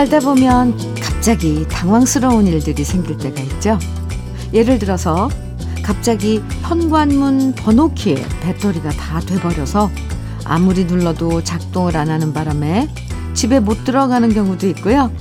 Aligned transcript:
살다 0.00 0.20
보면 0.20 0.78
갑자기 0.98 1.66
당황스러운 1.68 2.46
일들이 2.46 2.84
생길 2.84 3.18
때가 3.18 3.42
있죠. 3.42 3.78
예를 4.54 4.78
들어서 4.78 5.28
갑자기 5.82 6.42
현관문 6.62 7.52
번호키에 7.54 8.14
배터리가 8.40 8.88
다 8.92 9.20
돼버려서 9.20 9.90
아무리 10.46 10.86
눌러도 10.86 11.44
작동을 11.44 11.98
안 11.98 12.08
하는 12.08 12.32
바람에 12.32 12.88
집에 13.34 13.60
못 13.60 13.84
들어가는 13.84 14.32
경우도 14.32 14.68
있고요. 14.68 15.12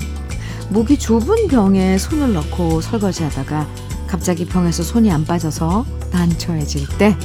목이 0.68 0.98
좁은 0.98 1.48
병에 1.48 1.96
손을 1.96 2.34
넣고 2.34 2.82
설거지하다가 2.82 3.66
갑자기 4.06 4.44
병에서 4.44 4.82
손이 4.82 5.10
안 5.10 5.24
빠져서 5.24 5.86
난처해질 6.12 6.88
때 6.98 7.16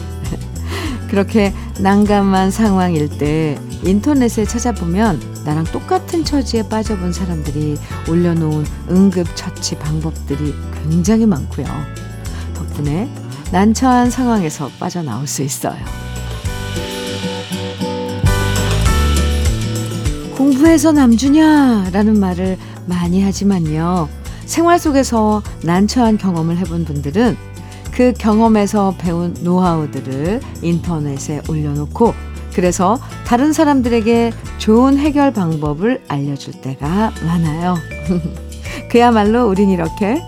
그렇게 1.12 1.53
난감한 1.77 2.51
상황일 2.51 3.09
때 3.17 3.59
인터넷에 3.84 4.45
찾아보면 4.45 5.34
나랑 5.45 5.63
똑같은 5.66 6.26
처지에 6.26 6.67
빠져본 6.67 7.13
사람들이 7.13 7.77
올려놓은 8.09 8.66
응급처치 8.90 9.77
방법들이 9.77 10.55
굉장히 10.81 11.26
많고요. 11.27 11.66
덕분에 12.55 13.09
난처한 13.52 14.09
상황에서 14.09 14.70
빠져나올 14.80 15.27
수 15.27 15.44
있어요. 15.44 15.77
공부해서 20.35 20.91
남주냐라는 20.91 22.20
말을 22.20 22.57
많이 22.87 23.24
하지만요. 23.24 24.09
생활 24.46 24.80
속에서 24.80 25.41
난처한 25.63 26.18
경험을 26.18 26.57
해본 26.57 26.85
분들은 26.85 27.37
그 27.91 28.13
경험에서 28.13 28.96
배운 28.98 29.34
노하우들을 29.41 30.41
인터넷에 30.62 31.41
올려놓고 31.48 32.13
그래서 32.55 32.98
다른 33.27 33.51
사람들에게 33.51 34.31
좋은 34.59 34.98
해결 34.98 35.34
방법을 35.34 36.01
알려줄 36.07 36.62
때가 36.62 37.12
많아요. 37.25 37.75
그야말로 38.89 39.45
우린 39.47 39.70
이렇게 39.70 40.21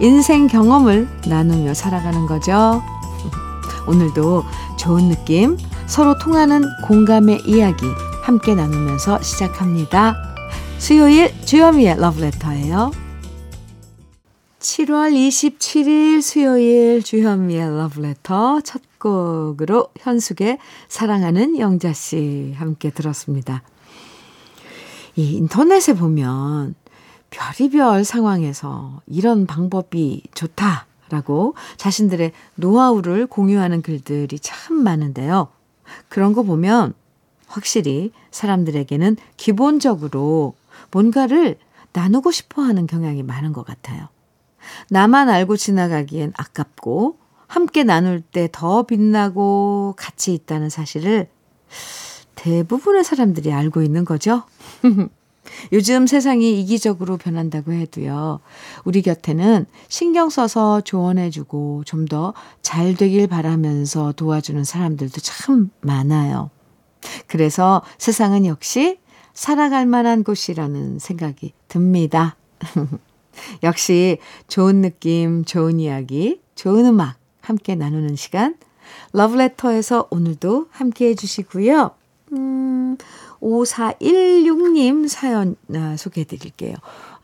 인생 0.00 0.46
경험을 0.46 1.08
나누며 1.26 1.74
살아가는 1.74 2.26
거죠. 2.26 2.80
오늘도 3.88 4.44
좋은 4.78 5.08
느낌, 5.08 5.58
서로 5.86 6.16
통하는 6.18 6.62
공감의 6.84 7.42
이야기 7.46 7.84
함께 8.22 8.54
나누면서 8.54 9.20
시작합니다. 9.20 10.14
수요일 10.78 11.32
주현미의 11.44 11.96
러브레터예요. 11.98 12.92
7월 14.60 15.12
27일 15.12 16.22
수요일 16.22 17.02
주현미의 17.02 17.76
러브레터 17.76 18.60
첫 18.60 18.80
곡으로 19.02 19.88
현숙의 19.98 20.58
사랑하는 20.88 21.58
영자씨 21.58 22.54
함께 22.56 22.90
들었습니다. 22.90 23.62
이 25.16 25.34
인터넷에 25.34 25.94
보면 25.94 26.74
별이별 27.30 28.04
상황에서 28.04 29.00
이런 29.06 29.46
방법이 29.46 30.22
좋다라고 30.34 31.54
자신들의 31.76 32.32
노하우를 32.54 33.26
공유하는 33.26 33.82
글들이 33.82 34.38
참 34.38 34.76
많은데요. 34.76 35.48
그런 36.08 36.32
거 36.32 36.42
보면 36.42 36.94
확실히 37.46 38.12
사람들에게는 38.30 39.16
기본적으로 39.36 40.54
뭔가를 40.90 41.58
나누고 41.92 42.30
싶어 42.30 42.62
하는 42.62 42.86
경향이 42.86 43.22
많은 43.22 43.52
것 43.52 43.66
같아요. 43.66 44.08
나만 44.88 45.28
알고 45.28 45.56
지나가기엔 45.56 46.32
아깝고 46.36 47.21
함께 47.52 47.84
나눌 47.84 48.22
때 48.22 48.48
더 48.50 48.84
빛나고 48.84 49.92
가치 49.98 50.32
있다는 50.32 50.70
사실을 50.70 51.28
대부분의 52.34 53.04
사람들이 53.04 53.52
알고 53.52 53.82
있는 53.82 54.06
거죠. 54.06 54.44
요즘 55.72 56.06
세상이 56.06 56.58
이기적으로 56.62 57.18
변한다고 57.18 57.72
해도요. 57.72 58.40
우리 58.84 59.02
곁에는 59.02 59.66
신경 59.88 60.30
써서 60.30 60.80
조언해주고 60.80 61.82
좀 61.84 62.06
더 62.06 62.32
잘 62.62 62.94
되길 62.94 63.26
바라면서 63.26 64.12
도와주는 64.12 64.64
사람들도 64.64 65.20
참 65.20 65.70
많아요. 65.82 66.48
그래서 67.26 67.82
세상은 67.98 68.46
역시 68.46 68.98
살아갈 69.34 69.84
만한 69.84 70.24
곳이라는 70.24 70.98
생각이 71.00 71.52
듭니다. 71.68 72.36
역시 73.62 74.16
좋은 74.48 74.80
느낌, 74.80 75.44
좋은 75.44 75.80
이야기, 75.80 76.40
좋은 76.54 76.86
음악 76.86 77.21
함께 77.42 77.74
나누는 77.74 78.16
시간. 78.16 78.56
러브레터에서 79.12 80.08
오늘도 80.10 80.68
함께 80.70 81.08
해주시고요. 81.08 81.90
음, 82.32 82.96
5416님 83.40 85.08
사연 85.08 85.56
아, 85.74 85.96
소개해 85.98 86.24
드릴게요. 86.24 86.74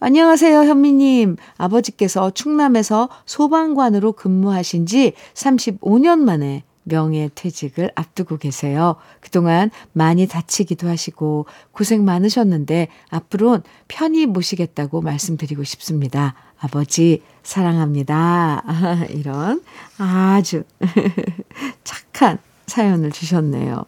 안녕하세요, 0.00 0.60
현미님. 0.60 1.36
아버지께서 1.56 2.30
충남에서 2.30 3.08
소방관으로 3.24 4.12
근무하신 4.12 4.86
지 4.86 5.14
35년 5.34 6.18
만에 6.20 6.64
명예 6.88 7.30
퇴직을 7.34 7.90
앞두고 7.94 8.38
계세요. 8.38 8.96
그동안 9.20 9.70
많이 9.92 10.26
다치기도 10.26 10.88
하시고 10.88 11.46
고생 11.72 12.04
많으셨는데 12.04 12.88
앞으론 13.10 13.62
편히 13.86 14.26
모시겠다고 14.26 15.00
말씀드리고 15.00 15.64
싶습니다. 15.64 16.34
아버지 16.58 17.22
사랑합니다. 17.42 18.64
이런 19.10 19.62
아주 19.98 20.64
착한 21.84 22.38
사연을 22.66 23.12
주셨네요. 23.12 23.84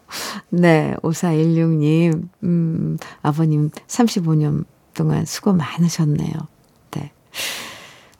네, 0.49 0.95
5416님, 1.03 2.29
음, 2.43 2.97
아버님 3.21 3.69
35년 3.69 4.65
동안 4.93 5.25
수고 5.25 5.53
많으셨네요. 5.53 6.33
네. 6.91 7.11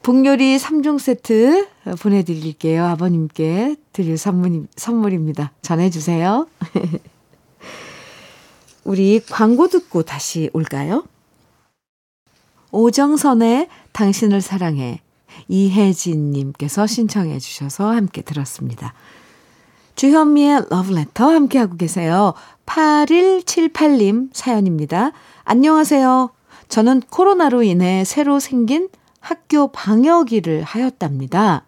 복요리 0.03 0.57
3종 0.57 0.97
세트 0.97 1.67
보내드릴게요. 2.01 2.85
아버님께 2.85 3.75
드릴 3.93 4.17
선물, 4.17 4.65
선물입니다. 4.75 5.51
전해주세요. 5.61 6.47
우리 8.83 9.19
광고 9.19 9.67
듣고 9.67 10.01
다시 10.01 10.49
올까요? 10.53 11.03
오정선의 12.71 13.67
당신을 13.91 14.41
사랑해 14.41 15.01
이혜진님께서 15.47 16.87
신청해 16.87 17.37
주셔서 17.37 17.91
함께 17.91 18.23
들었습니다. 18.23 18.95
주현미의 19.95 20.65
러브레터 20.71 21.29
함께하고 21.29 21.77
계세요. 21.77 22.33
8178님 22.65 24.29
사연입니다. 24.33 25.11
안녕하세요. 25.43 26.31
저는 26.69 27.01
코로나로 27.11 27.61
인해 27.61 28.03
새로 28.03 28.39
생긴 28.39 28.89
학교 29.21 29.69
방역 29.69 30.33
일을 30.33 30.63
하였답니다. 30.63 31.63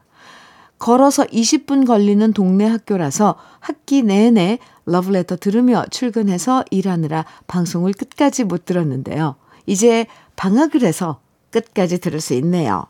걸어서 0.80 1.24
20분 1.24 1.88
걸리는 1.88 2.34
동네 2.34 2.68
학교라서 2.68 3.36
학기 3.62 4.04
내내 4.04 4.60
러브레터 4.86 5.38
들으며 5.38 5.86
출근해서 5.90 6.66
일하느라 6.72 7.24
방송을 7.48 7.94
끝까지 7.94 8.44
못 8.44 8.66
들었는데요. 8.66 9.36
이제 9.66 10.08
방학을 10.36 10.84
해서 10.84 11.22
끝까지 11.52 12.02
들을 12.02 12.20
수 12.20 12.34
있네요. 12.34 12.88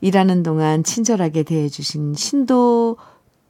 일하는 0.00 0.44
동안 0.44 0.84
친절하게 0.84 1.42
대해주신 1.42 2.14
신도 2.14 2.98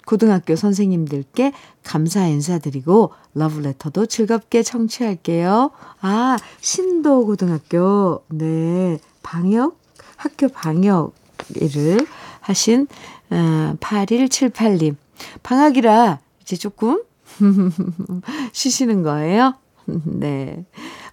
고등학교 0.07 0.57
선생님들께 0.57 1.53
감사 1.83 2.27
인사드리고 2.27 3.13
러브레터도 3.35 4.07
즐겁게 4.07 4.63
청취할게요. 4.63 5.71
아, 6.01 6.39
신도 6.61 7.27
고등학교. 7.27 8.23
네. 8.29 8.99
방역 9.23 9.84
학교 10.17 10.49
방역 10.49 11.15
일을 11.57 11.99
하신 12.41 12.87
어, 13.31 13.77
8178님. 13.81 14.97
방학이라 15.43 16.21
이제 16.43 16.57
조금 16.57 17.03
쉬시는 18.53 19.03
거예요? 19.03 19.55
네. 20.05 20.65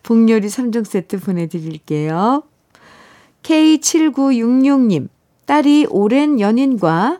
복요리 0.03 0.47
3종 0.47 0.85
세트 0.85 1.19
보내드릴게요. 1.19 2.43
K7966님. 3.43 5.09
딸이 5.45 5.87
오랜 5.89 6.39
연인과 6.39 7.19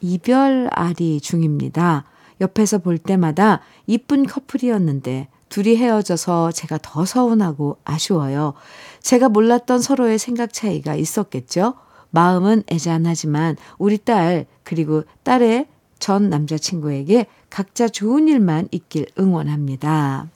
이별알이 0.00 1.20
중입니다. 1.20 2.04
옆에서 2.40 2.78
볼 2.78 2.98
때마다 2.98 3.60
이쁜 3.86 4.26
커플이었는데 4.26 5.28
둘이 5.48 5.76
헤어져서 5.76 6.52
제가 6.52 6.78
더 6.82 7.04
서운하고 7.04 7.78
아쉬워요. 7.84 8.54
제가 9.00 9.28
몰랐던 9.28 9.80
서로의 9.80 10.18
생각 10.18 10.52
차이가 10.52 10.94
있었겠죠? 10.94 11.74
마음은 12.10 12.64
애잔하지만 12.70 13.56
우리 13.78 13.98
딸 13.98 14.46
그리고 14.64 15.04
딸의 15.24 15.66
전 15.98 16.30
남자친구에게 16.30 17.26
각자 17.50 17.88
좋은 17.88 18.28
일만 18.28 18.68
있길 18.70 19.06
응원합니다. 19.18 20.28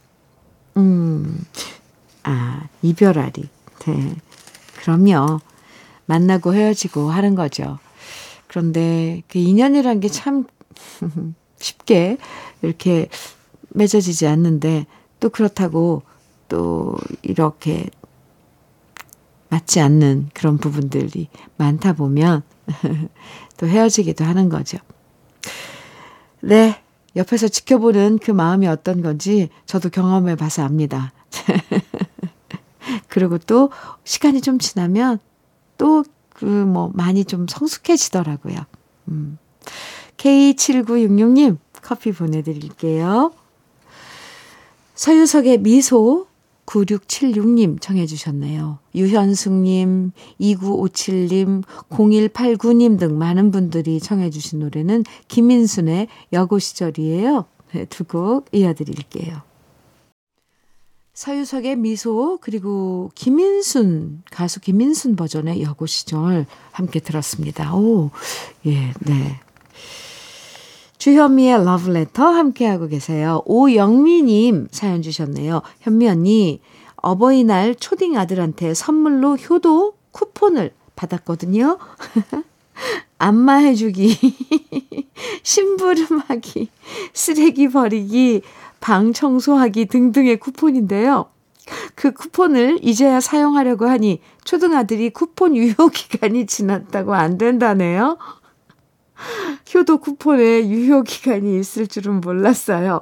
음, 0.77 1.45
아, 2.25 2.69
이별알이. 2.83 3.49
네. 3.87 4.17
그럼요. 4.81 5.41
만나고 6.07 6.55
헤어지고 6.55 7.11
하는 7.11 7.35
거죠. 7.35 7.79
그런데 8.49 9.23
그 9.29 9.39
인연이란 9.39 10.01
게 10.01 10.09
참 10.09 10.45
쉽게 11.59 12.19
이렇게 12.63 13.09
맺어지지 13.71 14.27
않는데 14.27 14.87
또 15.23 15.31
그렇다고 15.31 16.03
또 16.49 16.97
이렇게 17.23 17.89
맞지 19.49 19.81
않는 19.81 20.31
그런 20.35 20.59
부분들이 20.59 21.29
많다 21.57 21.93
보면 21.93 22.43
또 23.57 23.67
헤어지기도 23.67 24.25
하는 24.25 24.49
거죠. 24.49 24.79
네. 26.41 26.83
옆에서 27.15 27.47
지켜보는 27.47 28.19
그 28.19 28.31
마음이 28.31 28.67
어떤 28.67 29.03
건지 29.03 29.51
저도 29.67 29.91
경험해 29.91 30.35
봐서 30.35 30.65
압니다. 30.65 31.13
그리고 33.09 33.37
또 33.39 33.71
시간이 34.05 34.41
좀 34.41 34.59
지나면 34.59 35.19
또 35.79 36.03
그 36.43 36.47
뭐 36.67 36.91
많이 36.95 37.25
좀 37.25 37.47
성숙해지더라고요. 37.47 38.57
음. 39.09 39.39
K7966님 40.17 41.59
커피 41.83 42.11
보내드릴게요. 42.11 43.33
서유석의 45.03 45.63
미소 45.63 46.29
9676님 46.65 47.81
청해 47.81 48.07
주셨네요. 48.07 48.79
유현숙님, 48.95 50.13
2957님, 50.41 51.65
0189님 51.91 53.01
등 53.01 53.19
많은 53.19 53.51
분들이 53.51 53.99
청해 53.99 54.31
주신 54.31 54.61
노래는 54.61 55.03
김민순의 55.27 56.07
여고 56.33 56.61
시절이에요. 56.61 57.47
네, 57.73 57.85
두곡 57.87 58.47
이어드릴게요. 58.53 59.43
서유석의 61.15 61.79
미소 61.79 62.39
그리고 62.41 63.11
김민순 63.17 64.23
가수 64.31 64.61
김민순 64.61 65.17
버전의 65.17 65.63
여고 65.63 65.87
시절 65.87 66.47
함께 66.71 67.01
들었습니다. 67.01 67.75
오, 67.75 68.11
예, 68.67 68.93
네. 69.01 69.41
주현미의 71.03 71.65
러브레터 71.65 72.25
함께하고 72.25 72.87
계세요. 72.87 73.43
오영미님 73.47 74.69
사연 74.71 75.03
주셨네요. 75.03 75.63
현미 75.81 76.09
언니, 76.09 76.61
어버이날 76.95 77.75
초딩 77.75 78.17
아들한테 78.17 78.73
선물로 78.73 79.35
효도 79.39 79.95
쿠폰을 80.13 80.71
받았거든요. 80.95 81.79
안마해주기, 83.19 84.17
심부름하기, 85.43 86.69
쓰레기 87.13 87.69
버리기, 87.69 88.43
방 88.79 89.13
청소하기 89.13 89.87
등등의 89.87 90.39
쿠폰인데요. 90.39 91.27
그 91.97 92.13
쿠폰을 92.13 92.79
이제야 92.81 93.19
사용하려고 93.19 93.89
하니 93.89 94.21
초등아들이 94.45 95.11
쿠폰 95.11 95.57
유효 95.57 95.89
기간이 95.89 96.47
지났다고 96.47 97.15
안 97.15 97.39
된다네요. 97.39 98.19
효도 99.75 99.99
쿠폰에 99.99 100.69
유효기간이 100.69 101.59
있을 101.59 101.87
줄은 101.87 102.21
몰랐어요. 102.21 103.01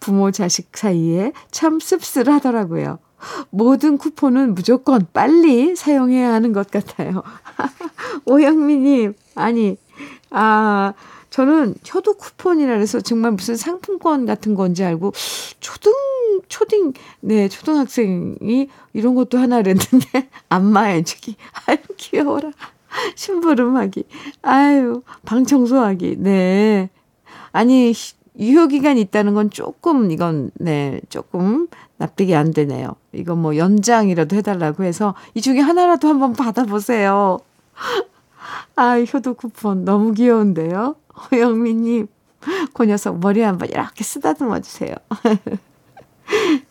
부모 0.00 0.30
자식 0.30 0.76
사이에 0.76 1.32
참 1.50 1.80
씁쓸하더라고요. 1.80 2.98
모든 3.50 3.98
쿠폰은 3.98 4.54
무조건 4.54 5.06
빨리 5.12 5.76
사용해야 5.76 6.32
하는 6.32 6.52
것 6.52 6.70
같아요. 6.70 7.22
오영미님, 8.26 9.14
아니, 9.34 9.76
아, 10.30 10.92
저는 11.30 11.74
효도 11.94 12.14
쿠폰이라 12.14 12.74
해서 12.74 13.00
정말 13.00 13.32
무슨 13.32 13.56
상품권 13.56 14.26
같은 14.26 14.54
건지 14.54 14.84
알고, 14.84 15.12
초등, 15.60 15.92
초딩, 16.48 16.92
네, 17.20 17.48
초등학생이 17.48 18.68
이런 18.92 19.14
것도 19.14 19.38
하나 19.38 19.62
그랬는데, 19.62 20.28
안마해주기. 20.50 21.36
아유, 21.66 21.78
귀여워라. 21.96 22.50
심부름하기. 23.16 24.04
아유, 24.42 25.02
방 25.24 25.44
청소하기. 25.44 26.16
네. 26.18 26.90
아니, 27.52 27.92
유효기간이 28.38 29.00
있다는 29.02 29.34
건 29.34 29.50
조금, 29.50 30.10
이건, 30.10 30.50
네, 30.54 31.00
조금 31.08 31.68
납득이 31.98 32.34
안 32.34 32.52
되네요. 32.52 32.94
이건 33.12 33.38
뭐 33.38 33.56
연장이라도 33.56 34.36
해달라고 34.36 34.84
해서 34.84 35.14
이 35.34 35.40
중에 35.40 35.60
하나라도 35.60 36.08
한번 36.08 36.32
받아보세요. 36.32 37.38
아, 38.76 38.98
효도 39.00 39.34
쿠폰 39.34 39.84
너무 39.84 40.12
귀여운데요? 40.12 40.96
호영미님, 41.30 42.06
그 42.72 42.84
녀석 42.86 43.20
머리 43.20 43.42
한번 43.42 43.68
이렇게 43.68 44.02
쓰다듬어 44.02 44.60
주세요. 44.60 44.94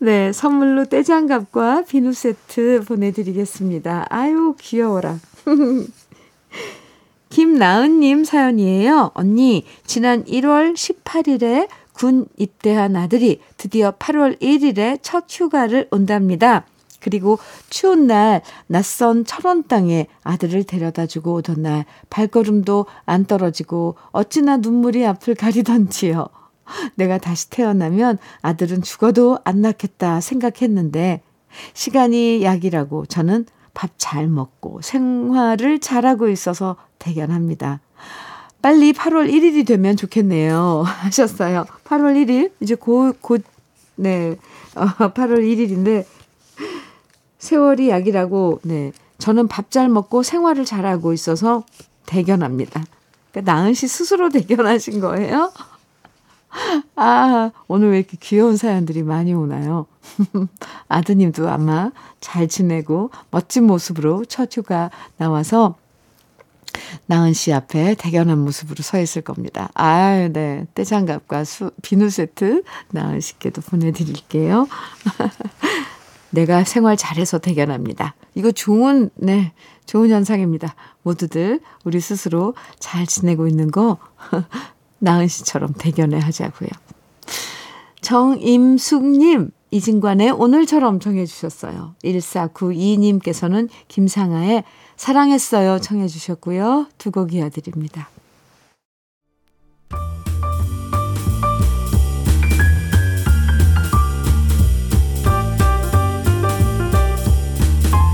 네, 0.00 0.32
선물로 0.32 0.84
떼장갑과 0.84 1.84
비누 1.88 2.12
세트 2.12 2.84
보내드리겠습니다. 2.86 4.06
아유, 4.10 4.54
귀여워라. 4.60 5.18
김나은님 7.28 8.24
사연이에요. 8.24 9.10
언니, 9.14 9.64
지난 9.86 10.24
1월 10.24 10.74
18일에 10.74 11.68
군 11.92 12.26
입대한 12.36 12.96
아들이 12.96 13.40
드디어 13.56 13.92
8월 13.92 14.40
1일에 14.40 14.98
첫 15.02 15.26
휴가를 15.28 15.88
온답니다. 15.90 16.64
그리고 17.00 17.38
추운 17.70 18.06
날 18.06 18.42
낯선 18.66 19.24
철원 19.24 19.66
땅에 19.68 20.06
아들을 20.24 20.64
데려다 20.64 21.06
주고 21.06 21.34
오던 21.34 21.62
날 21.62 21.84
발걸음도 22.10 22.86
안 23.04 23.24
떨어지고 23.24 23.96
어찌나 24.10 24.56
눈물이 24.56 25.06
앞을 25.06 25.34
가리던지요. 25.34 26.28
내가 26.96 27.18
다시 27.18 27.50
태어나면 27.50 28.18
아들은 28.42 28.82
죽어도 28.82 29.38
안 29.44 29.60
낳겠다 29.60 30.20
생각했는데 30.20 31.22
시간이 31.74 32.42
약이라고 32.42 33.06
저는 33.06 33.46
밥 33.78 33.92
잘 33.96 34.26
먹고 34.26 34.80
생활을 34.82 35.78
잘하고 35.78 36.28
있어서 36.30 36.74
대견합니다. 36.98 37.78
빨리 38.60 38.92
8월 38.92 39.32
1일이 39.32 39.64
되면 39.64 39.96
좋겠네요. 39.96 40.82
하셨어요. 40.84 41.64
8월 41.84 42.16
1일? 42.16 42.50
이제 42.58 42.74
곧, 42.74 43.16
곧, 43.20 43.44
네. 43.94 44.36
어, 44.74 44.84
8월 45.12 45.38
1일인데, 45.44 46.04
세월이 47.38 47.88
약이라고, 47.90 48.62
네. 48.64 48.90
저는 49.18 49.46
밥 49.46 49.70
잘 49.70 49.88
먹고 49.88 50.24
생활을 50.24 50.64
잘하고 50.64 51.12
있어서 51.12 51.62
대견합니다. 52.06 52.82
그러니까 53.30 53.52
나은 53.52 53.74
씨 53.74 53.86
스스로 53.86 54.28
대견하신 54.28 54.98
거예요? 54.98 55.52
아, 56.96 57.50
오늘 57.68 57.92
왜 57.92 57.98
이렇게 57.98 58.16
귀여운 58.20 58.56
사연들이 58.56 59.02
많이 59.02 59.34
오나요? 59.34 59.86
아드님도 60.88 61.48
아마 61.48 61.90
잘 62.20 62.48
지내고 62.48 63.10
멋진 63.30 63.64
모습으로 63.64 64.24
첫 64.24 64.56
휴가 64.56 64.90
나와서 65.16 65.76
나은 67.06 67.32
씨 67.32 67.52
앞에 67.52 67.94
대견한 67.94 68.38
모습으로 68.38 68.82
서 68.82 69.00
있을 69.00 69.22
겁니다. 69.22 69.70
아유, 69.74 70.32
네. 70.32 70.66
떼장갑과 70.74 71.44
수, 71.44 71.70
비누 71.82 72.10
세트 72.10 72.62
나은 72.90 73.20
씨께도 73.20 73.62
보내드릴게요. 73.62 74.68
내가 76.30 76.64
생활 76.64 76.96
잘해서 76.96 77.38
대견합니다. 77.38 78.14
이거 78.34 78.52
좋은, 78.52 79.10
네. 79.14 79.52
좋은 79.86 80.10
현상입니다. 80.10 80.74
모두들 81.02 81.60
우리 81.84 82.00
스스로 82.00 82.54
잘 82.78 83.06
지내고 83.06 83.48
있는 83.48 83.70
거 83.70 83.98
나은 84.98 85.28
씨처럼 85.28 85.72
대견해 85.78 86.18
하자고요. 86.18 86.68
정임숙님, 88.00 89.50
이진관의 89.70 90.30
오늘처럼 90.30 90.98
정해주셨어요. 91.00 91.94
1492님께서는 92.02 93.68
김상아의 93.88 94.64
사랑했어요 94.96 95.78
청해주셨고요. 95.80 96.86
두 96.98 97.10
곡 97.10 97.34
이어드립니다. 97.34 98.08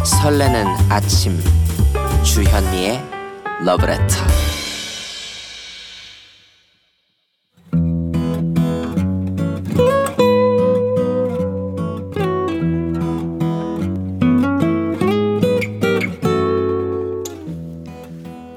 설레는 0.04 0.66
아침 0.90 1.38
주현미의 2.22 3.02
러브레터 3.64 4.43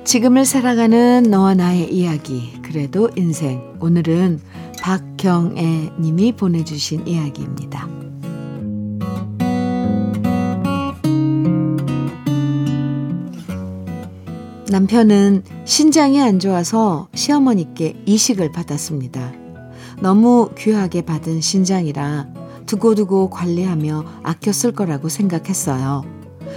지금을 0.07 0.45
살아가는 0.45 1.23
너와 1.23 1.55
나의 1.55 1.93
이야기, 1.93 2.53
그래도 2.61 3.09
인생. 3.17 3.61
오늘은 3.81 4.39
박경애 4.81 5.91
님이 5.99 6.31
보내주신 6.31 7.05
이야기입니다. 7.05 7.89
남편은 14.71 15.43
신장이 15.65 16.21
안 16.21 16.39
좋아서 16.39 17.09
시어머니께 17.13 18.01
이식을 18.05 18.53
받았습니다. 18.53 19.33
너무 20.01 20.51
귀하게 20.57 21.01
받은 21.01 21.41
신장이라 21.41 22.27
두고두고 22.65 23.29
관리하며 23.29 24.05
쓸 24.53 24.71
거라고 24.71 25.09
생각했어요. 25.09 26.05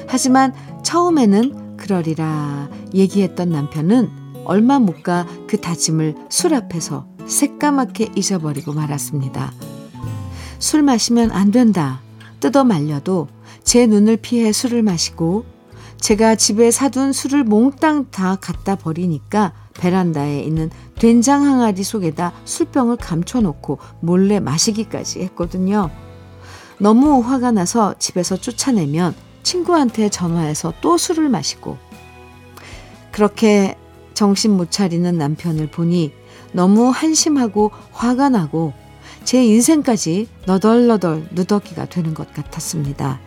하지만 0.06 0.52
처음에는 0.84 1.59
그러리라 1.80 2.68
얘기했던 2.94 3.50
남편은 3.50 4.10
얼마 4.44 4.78
못 4.78 5.02
가 5.02 5.26
그 5.46 5.60
다짐을 5.60 6.14
술 6.28 6.54
앞에서 6.54 7.06
새까맣게 7.26 8.12
잊어버리고 8.16 8.72
말았습니다. 8.72 9.52
술 10.58 10.82
마시면 10.82 11.30
안 11.32 11.50
된다. 11.50 12.00
뜯어 12.40 12.64
말려도 12.64 13.28
제 13.64 13.86
눈을 13.86 14.16
피해 14.16 14.52
술을 14.52 14.82
마시고 14.82 15.44
제가 15.98 16.34
집에 16.34 16.70
사둔 16.70 17.12
술을 17.12 17.44
몽땅 17.44 18.10
다 18.10 18.36
갖다 18.36 18.74
버리니까 18.76 19.52
베란다에 19.74 20.40
있는 20.42 20.70
된장 20.98 21.44
항아리 21.44 21.82
속에다 21.82 22.32
술병을 22.44 22.96
감춰놓고 22.96 23.78
몰래 24.00 24.40
마시기까지 24.40 25.20
했거든요. 25.20 25.90
너무 26.78 27.20
화가 27.20 27.52
나서 27.52 27.94
집에서 27.98 28.36
쫓아내면 28.36 29.14
친구한테 29.42 30.08
전화해서 30.08 30.74
또 30.80 30.96
술을 30.96 31.28
마시고 31.28 31.78
그렇게 33.10 33.76
정신 34.14 34.56
못 34.56 34.70
차리는 34.70 35.16
남편을 35.16 35.68
보니 35.68 36.12
너무 36.52 36.90
한심하고 36.90 37.70
화가 37.92 38.28
나고 38.28 38.72
제 39.24 39.44
인생까지 39.44 40.28
너덜너덜 40.46 41.28
누더기가 41.32 41.86
되는 41.86 42.14
것 42.14 42.32
같았습니다. 42.32 43.20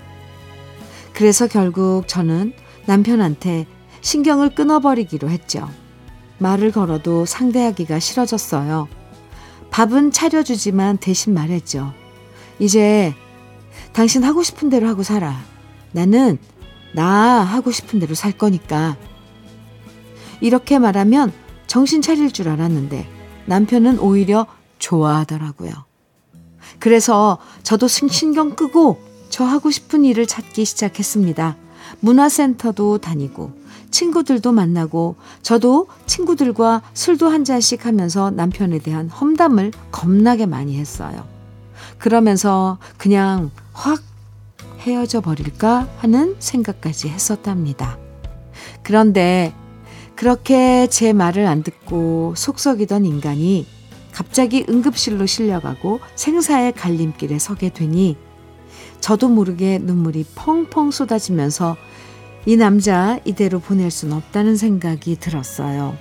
그래서 1.14 1.48
결국 1.48 2.08
저는 2.08 2.54
남편한테 2.86 3.68
신경을 4.02 4.56
끊어버리기로 4.56 5.30
했죠. 5.30 5.70
말을 6.40 6.72
걸어도 6.72 7.26
상대하기가 7.26 8.00
싫어졌어요. 8.00 8.88
밥은 9.72 10.12
차려주지만 10.12 10.98
대신 10.98 11.34
말했죠. 11.34 11.94
이제 12.60 13.14
당신 13.94 14.24
하고 14.24 14.44
싶은 14.44 14.70
대로 14.70 14.88
하고 14.88 15.04
살아. 15.04 15.53
나는 15.94 16.38
나 16.92 17.42
하고 17.42 17.72
싶은 17.72 18.00
대로 18.00 18.14
살 18.16 18.34
거니까. 18.34 18.98
이렇게 20.42 20.78
말하면 20.78 21.32
정신 21.68 22.02
차릴 22.02 22.32
줄 22.32 22.50
알았는데 22.50 23.08
남편은 23.46 24.00
오히려 24.00 24.46
좋아하더라고요. 24.80 25.72
그래서 26.80 27.38
저도 27.64 27.88
신경 27.88 28.56
끄고 28.56 29.00
저 29.30 29.46
하고 29.46 29.72
싶은 29.72 30.06
일을 30.06 30.28
찾기 30.28 30.66
시작했습니다. 30.66 31.56
문화센터도 32.02 32.98
다니고 33.00 33.54
친구들도 33.90 34.52
만나고 34.52 35.16
저도 35.42 35.88
친구들과 36.06 36.82
술도 36.94 37.30
한 37.30 37.44
잔씩 37.44 37.86
하면서 37.86 38.32
남편에 38.32 38.80
대한 38.80 39.08
험담을 39.10 39.72
겁나게 39.92 40.46
많이 40.46 40.78
했어요. 40.78 41.26
그러면서 41.98 42.80
그냥 42.98 43.52
확 43.72 44.02
헤어져 44.84 45.22
버릴까 45.22 45.90
하는 45.98 46.36
생각까지 46.40 47.10
했었답니다. 47.10 47.98
그런데 48.84 49.54
그렇게 50.16 50.88
제 50.88 51.14
말을 51.14 51.48
안 51.48 51.64
듣고 51.64 52.34
속썩이던 52.36 53.06
인간이 53.06 53.66
갑자기 54.12 54.66
응급실로 54.70 55.26
실려가고 55.26 56.00
생사의 56.16 56.74
갈림길에 56.74 57.40
서게 57.40 57.70
되니 57.70 58.16
저도 59.00 59.28
모르게 59.28 59.80
눈물이 59.80 60.26
펑펑 60.36 60.92
쏟아지면서 60.92 61.76
이 62.46 62.56
남자 62.56 63.20
이대로 63.26 63.60
보낼 63.60 63.90
순 63.90 64.14
없다는 64.14 64.56
생각이 64.56 65.16
들었어요. 65.16 65.98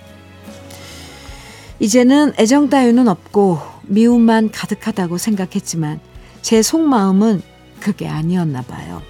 이제는 1.78 2.34
애정 2.38 2.68
따위는 2.68 3.08
없고 3.08 3.58
미움만 3.84 4.50
가득하다고 4.50 5.18
생각했지만 5.18 6.00
제 6.42 6.62
속마음은 6.62 7.42
그게 7.82 8.08
아니었나 8.08 8.62
봐요. 8.62 9.02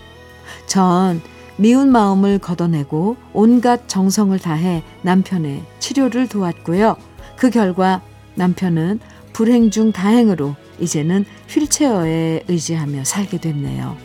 전 0.67 1.21
미운 1.57 1.93
마음을 1.93 2.39
걷어내고 2.39 3.17
온갖 3.35 3.87
정성을 3.87 4.37
다해 4.39 4.83
남편의 5.03 5.63
치료를 5.79 6.27
도왔고요. 6.29 6.97
그 7.37 7.51
결과 7.51 8.01
남편은 8.35 9.01
불행 9.35 9.71
중 9.71 9.93
다행으로 9.93 10.57
이제는 10.81 11.27
휠체어에 11.49 12.45
의지하며 12.49 13.05
살게 13.05 13.39
됐네요. 13.39 13.97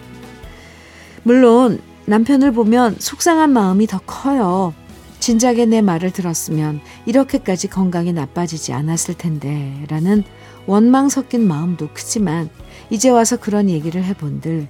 물론 1.23 1.79
남편을 2.05 2.51
보면 2.51 2.97
속상한 2.99 3.51
마음이 3.51 3.87
더 3.87 3.99
커요. 3.99 4.73
진작에 5.19 5.65
내 5.65 5.81
말을 5.81 6.11
들었으면 6.11 6.81
이렇게까지 7.05 7.69
건강이 7.69 8.13
나빠지지 8.13 8.73
않았을 8.73 9.15
텐데 9.15 9.85
라는 9.89 10.23
원망 10.65 11.09
섞인 11.09 11.47
마음도 11.47 11.89
크지만 11.93 12.49
이제 12.89 13.09
와서 13.09 13.37
그런 13.37 13.69
얘기를 13.69 14.03
해본들 14.03 14.67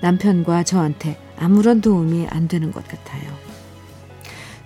남편과 0.00 0.62
저한테 0.64 1.18
아무런 1.38 1.80
도움이 1.80 2.26
안 2.30 2.48
되는 2.48 2.72
것 2.72 2.86
같아요. 2.86 3.22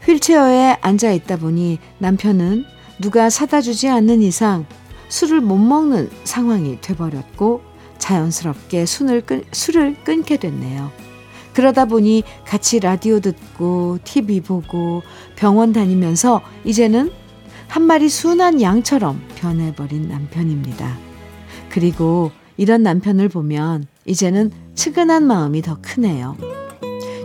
휠체어에 0.05 0.79
앉아 0.81 1.13
있다 1.13 1.37
보니 1.37 1.79
남편은 1.99 2.65
누가 3.01 3.31
사다 3.31 3.61
주지 3.61 3.89
않는 3.89 4.23
이상 4.23 4.67
술을 5.09 5.41
못 5.41 5.59
먹는 5.59 6.11
상황이 6.25 6.81
돼버렸고 6.81 7.63
자연스럽게 7.99 8.87
술을, 8.87 9.21
끊, 9.21 9.45
술을 9.53 9.97
끊게 10.05 10.39
됐네요. 10.39 10.91
그러다 11.53 11.85
보니 11.85 12.25
같이 12.47 12.81
라디오 12.81 13.21
듣고 13.21 13.99
TV 14.05 14.41
보고 14.41 15.03
병원 15.37 15.73
다니면서 15.73 16.41
이제는 16.65 17.13
한 17.69 17.83
마리 17.85 18.09
순한 18.09 18.61
양처럼 18.61 19.21
변해버린 19.37 20.09
남편입니다. 20.09 20.97
그리고 21.69 22.33
이런 22.57 22.83
남편을 22.83 23.29
보면 23.29 23.87
이제는 24.05 24.51
측은한 24.75 25.27
마음이 25.27 25.63
더 25.63 25.79
크네요. 25.81 26.37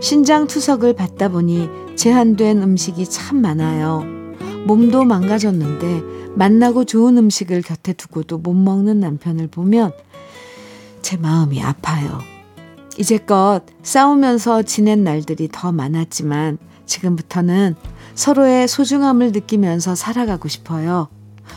신장 0.00 0.46
투석을 0.46 0.94
받다 0.94 1.28
보니 1.28 1.68
제한된 1.96 2.62
음식이 2.62 3.04
참 3.06 3.40
많아요. 3.40 4.04
몸도 4.66 5.04
망가졌는데 5.04 6.34
만나고 6.34 6.84
좋은 6.84 7.18
음식을 7.18 7.62
곁에 7.62 7.92
두고도 7.92 8.38
못 8.38 8.54
먹는 8.54 9.00
남편을 9.00 9.48
보면 9.48 9.92
제 11.02 11.16
마음이 11.16 11.62
아파요. 11.62 12.18
이제껏 12.98 13.64
싸우면서 13.82 14.62
지낸 14.62 15.04
날들이 15.04 15.48
더 15.50 15.72
많았지만 15.72 16.58
지금부터는 16.86 17.76
서로의 18.14 18.66
소중함을 18.66 19.32
느끼면서 19.32 19.94
살아가고 19.94 20.48
싶어요. 20.48 21.08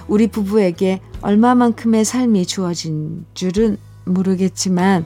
우리 0.07 0.27
부부에게 0.27 1.01
얼마만큼의 1.21 2.05
삶이 2.05 2.45
주어진 2.45 3.25
줄은 3.33 3.77
모르겠지만 4.05 5.05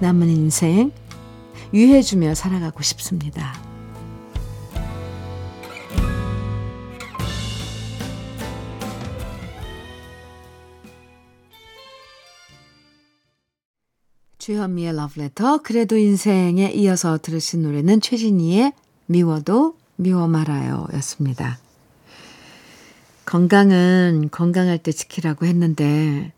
남은 0.00 0.28
인생 0.28 0.92
유해주며 1.72 2.34
살아가고 2.34 2.82
싶습니다. 2.82 3.70
주현미의 14.38 14.96
러브레터 14.96 15.58
그래도 15.58 15.96
인생에 15.96 16.72
이어서 16.72 17.18
들으신 17.18 17.62
노래는 17.62 18.00
최진희의 18.00 18.72
미워도 19.06 19.76
미워 19.96 20.26
말아요 20.26 20.86
였습니다. 20.94 21.58
건강은 23.30 24.30
건강할 24.32 24.78
때 24.78 24.90
지키라고 24.90 25.46
했는데 25.46 26.32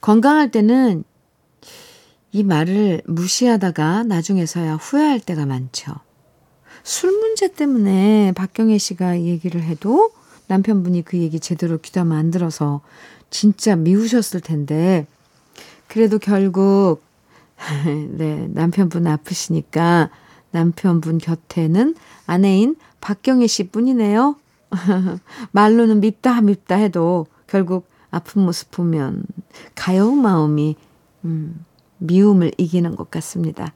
건강할 0.00 0.50
때는 0.50 1.04
이 2.32 2.42
말을 2.42 3.02
무시하다가 3.06 4.02
나중에서야 4.02 4.74
후회할 4.74 5.20
때가 5.20 5.46
많죠. 5.46 5.92
술 6.82 7.12
문제 7.12 7.46
때문에 7.46 8.32
박경혜 8.34 8.78
씨가 8.78 9.20
얘기를 9.20 9.62
해도 9.62 10.10
남편분이 10.48 11.02
그 11.02 11.18
얘기 11.18 11.38
제대로 11.38 11.78
귀담아 11.78 12.16
안 12.16 12.32
들어서 12.32 12.80
진짜 13.30 13.76
미우셨을 13.76 14.40
텐데 14.40 15.06
그래도 15.86 16.18
결국 16.18 17.00
네, 18.18 18.48
남편분 18.50 19.06
아프시니까 19.06 20.10
남편분 20.50 21.18
곁에는 21.18 21.94
아내인 22.26 22.74
박경혜 23.00 23.46
씨 23.46 23.68
뿐이네요. 23.68 24.34
말로는 25.52 26.00
밉다 26.00 26.40
밉다 26.40 26.76
해도 26.76 27.26
결국 27.46 27.88
아픈 28.10 28.42
모습 28.42 28.70
보면 28.70 29.24
가여운 29.74 30.20
마음이 30.22 30.76
음, 31.24 31.64
미움을 31.98 32.52
이기는 32.58 32.94
것 32.96 33.10
같습니다. 33.10 33.72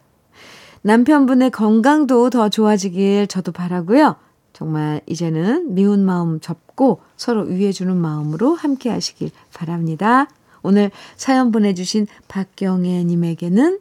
남편분의 0.83 1.51
건강도 1.51 2.31
더 2.31 2.49
좋아지길 2.49 3.27
저도 3.27 3.53
바라고요. 3.53 4.17
정말 4.53 5.01
이제는 5.07 5.75
미운 5.75 6.05
마음 6.05 6.41
접고 6.41 7.01
서로 7.17 7.43
위해주는 7.43 7.95
마음으로 7.97 8.55
함께 8.55 8.91
하시길 8.91 9.31
바랍니다. 9.55 10.29
오늘 10.63 10.91
사연 11.17 11.53
보내주신 11.53 12.07
박경애 12.27 13.05
님에게는 13.05 13.79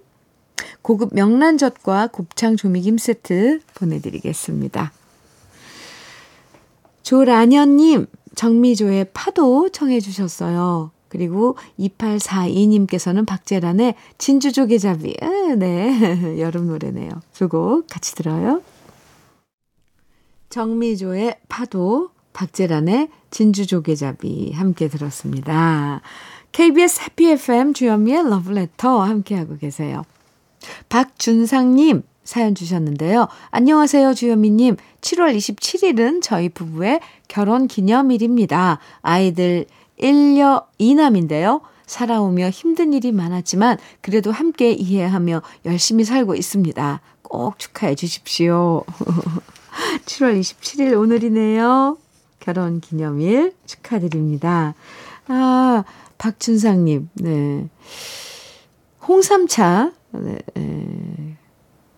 고급 0.81 1.13
명란젓과 1.13 2.07
곱창 2.07 2.55
조미김 2.55 2.97
세트 2.97 3.61
보내드리겠습니다. 3.75 4.91
조라년님, 7.07 8.07
정미조의 8.35 9.11
파도 9.13 9.69
청해 9.69 10.01
주셨어요. 10.01 10.91
그리고 11.07 11.55
2842님께서는 11.79 13.25
박재란의 13.25 13.95
진주조개잡이. 14.17 15.15
네, 15.57 16.35
여름 16.41 16.67
노래네요. 16.67 17.09
두 17.33 17.47
곡 17.47 17.87
같이 17.87 18.13
들어요. 18.13 18.61
정미조의 20.49 21.37
파도, 21.47 22.09
박재란의 22.33 23.07
진주조개잡이 23.31 24.51
함께 24.51 24.89
들었습니다. 24.89 26.01
KBS 26.51 27.03
해피 27.03 27.29
FM 27.31 27.73
주현미의 27.73 28.29
러브레터 28.29 28.99
함께하고 28.99 29.57
계세요. 29.57 30.03
박준상님 30.89 32.03
사연 32.27 32.55
주셨는데요. 32.55 33.29
안녕하세요, 33.51 34.13
주현미님. 34.13 34.75
7월 34.99 35.33
27일은 35.37 36.21
저희 36.21 36.49
부부의 36.49 36.99
결혼 37.29 37.67
기념일입니다. 37.67 38.79
아이들 39.01 39.65
1녀 39.97 40.65
2남인데요. 40.77 41.61
살아오며 41.85 42.49
힘든 42.49 42.91
일이 42.91 43.13
많았지만 43.13 43.77
그래도 44.01 44.33
함께 44.33 44.73
이해하며 44.73 45.41
열심히 45.63 46.03
살고 46.03 46.35
있습니다. 46.35 46.99
꼭 47.21 47.57
축하해 47.59 47.95
주십시오. 47.95 48.83
7월 50.05 50.37
27일 50.37 50.99
오늘이네요. 50.99 51.97
결혼 52.41 52.81
기념일 52.81 53.53
축하드립니다. 53.65 54.75
아, 55.29 55.85
박준상님, 56.17 57.09
네. 57.13 57.69
홍삼차, 59.07 59.93
네, 60.11 60.39
네. 60.55 61.26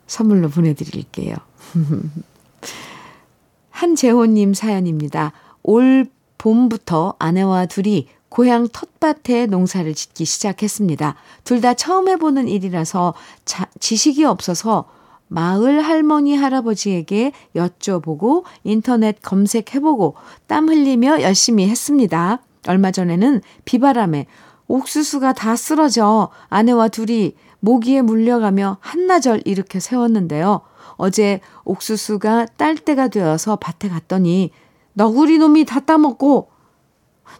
선물로 0.09 0.49
보내드릴게요. 0.49 1.35
한재호님 3.69 4.53
사연입니다. 4.53 5.31
올 5.63 6.07
봄부터 6.37 7.15
아내와 7.19 7.67
둘이 7.67 8.07
고향 8.27 8.67
텃밭에 8.67 9.45
농사를 9.47 9.93
짓기 9.93 10.25
시작했습니다. 10.25 11.15
둘 11.43 11.61
다 11.61 11.73
처음 11.73 12.09
해보는 12.09 12.47
일이라서 12.47 13.13
자, 13.45 13.67
지식이 13.79 14.23
없어서 14.25 14.85
마을 15.27 15.81
할머니 15.81 16.35
할아버지에게 16.35 17.31
여쭤보고 17.55 18.43
인터넷 18.63 19.21
검색해보고 19.21 20.15
땀 20.47 20.69
흘리며 20.69 21.21
열심히 21.21 21.69
했습니다. 21.69 22.41
얼마 22.67 22.91
전에는 22.91 23.41
비바람에 23.65 24.25
옥수수가 24.67 25.33
다 25.33 25.55
쓰러져 25.55 26.29
아내와 26.49 26.87
둘이 26.89 27.33
모기에 27.59 28.01
물려가며 28.01 28.77
한나절 28.79 29.41
일으켜 29.45 29.79
세웠는데요. 29.79 30.61
어제 30.95 31.39
옥수수가 31.63 32.47
딸 32.57 32.75
때가 32.75 33.07
되어서 33.07 33.55
밭에 33.55 33.89
갔더니 33.89 34.51
너구리 34.93 35.37
놈이 35.37 35.65
다 35.65 35.79
따먹고 35.79 36.49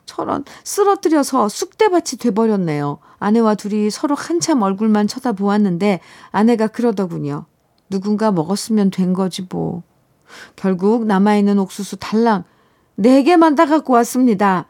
저런 0.06 0.46
쓰러뜨려서 0.64 1.50
쑥대밭이 1.50 2.20
돼버렸네요. 2.20 3.00
아내와 3.18 3.56
둘이 3.56 3.90
서로 3.90 4.16
한참 4.16 4.62
얼굴만 4.62 5.08
쳐다보았는데 5.08 6.00
아내가 6.32 6.68
그러더군요. 6.68 7.46
누군가 7.90 8.32
먹었으면 8.32 8.92
된 8.92 9.14
거지 9.14 9.48
뭐. 9.50 9.84
결국 10.56 11.06
남아있는 11.06 11.58
옥수수 11.60 11.98
달랑 11.98 12.44
4개만 13.00 13.56
다 13.56 13.66
갖고 13.66 13.94
왔습니다. 13.94 14.68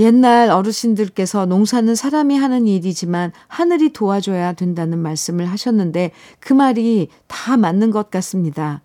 옛날 0.00 0.50
어르신들께서 0.50 1.44
농사는 1.44 1.94
사람이 1.94 2.38
하는 2.38 2.66
일이지만 2.66 3.32
하늘이 3.48 3.92
도와줘야 3.92 4.54
된다는 4.54 4.98
말씀을 4.98 5.44
하셨는데 5.44 6.12
그 6.40 6.54
말이 6.54 7.08
다 7.26 7.58
맞는 7.58 7.90
것 7.90 8.10
같습니다. 8.10 8.80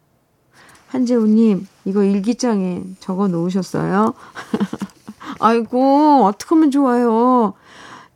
한재우님, 0.87 1.67
이거 1.85 2.03
일기장에 2.03 2.83
적어 2.99 3.29
놓으셨어요? 3.29 4.13
아이고, 5.39 6.25
어떡하면 6.25 6.71
좋아요. 6.71 7.53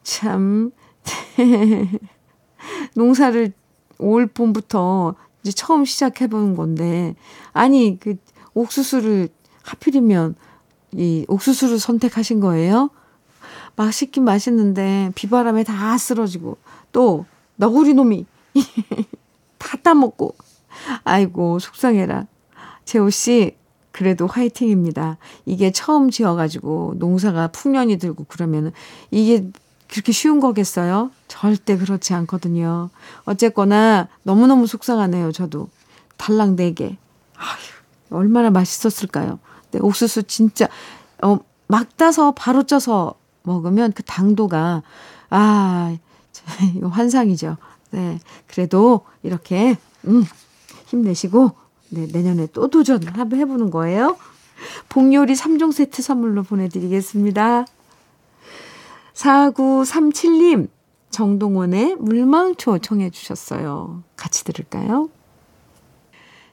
참, 0.04 0.72
농사를 2.96 3.54
올 3.98 4.28
봄부터 4.28 5.16
이제 5.42 5.52
처음 5.54 5.86
시작해보는 5.86 6.56
건데, 6.56 7.16
아니, 7.54 7.98
그, 8.00 8.16
옥수수를 8.54 9.30
하필이면 9.64 10.36
이 10.94 11.26
옥수수를 11.28 11.80
선택하신 11.80 12.40
거예요? 12.40 12.90
맛있긴 13.80 14.26
맛있는데 14.26 15.14
비바람에 15.16 15.64
다 15.64 15.98
쓰러지고 15.98 16.58
또 16.92 17.26
너구리 17.56 17.94
놈이 17.94 18.26
다 19.58 19.78
따먹고 19.82 20.36
아이고 21.06 21.60
속상해라. 21.60 22.26
재호 22.84 23.10
씨 23.10 23.56
그래도 23.94 24.28
화이팅입니다. 24.28 25.18
이게 25.46 25.72
처음 25.72 26.10
지어가지고 26.10 26.96
농사가 26.98 27.48
풍년이 27.48 27.98
들고 27.98 28.26
그러면은 28.26 28.74
이게 29.12 29.50
그렇게 29.90 30.12
쉬운 30.12 30.42
거겠어요? 30.42 31.12
절대 31.30 31.78
그렇지 31.78 32.14
않거든요. 32.14 32.90
어쨌거나 33.24 34.10
너무너무 34.24 34.68
속상하네요, 34.68 35.32
저도. 35.32 35.70
달랑 36.18 36.56
4개. 36.58 36.98
아휴, 37.38 38.18
얼마나 38.18 38.52
맛있었을까요? 38.52 39.40
네, 39.72 39.80
옥수수 39.82 40.24
진짜, 40.24 40.68
어, 41.24 41.40
막 41.68 41.98
따서 41.98 42.32
바로 42.32 42.64
쪄서 42.64 43.19
먹으면 43.50 43.92
그 43.94 44.04
당도가, 44.04 44.84
아, 45.30 45.98
이거 46.76 46.88
환상이죠. 46.88 47.58
네. 47.92 48.20
그래도 48.48 49.02
이렇게, 49.24 49.78
음, 50.08 50.24
힘내시고, 50.88 51.52
네, 51.90 52.08
내년에 52.12 52.48
또 52.54 52.68
도전 52.68 53.04
한번 53.08 53.40
해보는 53.40 53.72
거예요. 53.72 54.18
복요리 54.90 55.34
3종 55.34 55.72
세트 55.72 56.02
선물로 56.02 56.44
보내드리겠습니다. 56.44 57.66
4937님, 59.14 60.70
정동원의 61.10 61.96
물망초 61.96 62.80
청해 62.80 63.10
주셨어요. 63.10 64.04
같이 64.16 64.44
들을까요? 64.44 65.10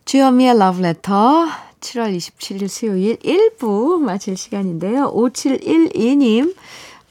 주현미의 0.06 0.58
러브레터 0.58 1.46
7월 1.80 2.16
27일 2.16 2.68
수요일 2.68 3.16
1부 3.18 4.00
마칠 4.00 4.36
시간인데요. 4.36 5.12
5712님, 5.12 6.54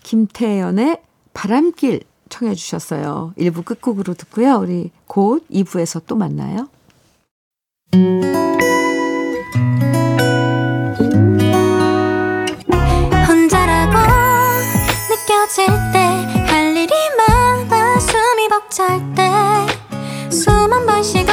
김태연의 0.05 1.01
바람길 1.33 2.01
청해 2.29 2.53
주셨어요. 2.53 3.33
1부 3.39 3.65
끝곡으로 3.65 4.13
듣고요. 4.13 4.57
우리 4.57 4.91
곧 5.07 5.43
2부에서 5.49 6.03
또 6.05 6.15
만나요. 6.15 6.69
혼자라고 13.27 13.97
느껴질 15.09 15.67
때 15.91 16.35
할 16.47 16.75
일이 16.75 16.93
많아 17.17 17.99
숨이 17.99 18.47
벅찰 18.49 19.01
때숨한번쉬 20.29 21.25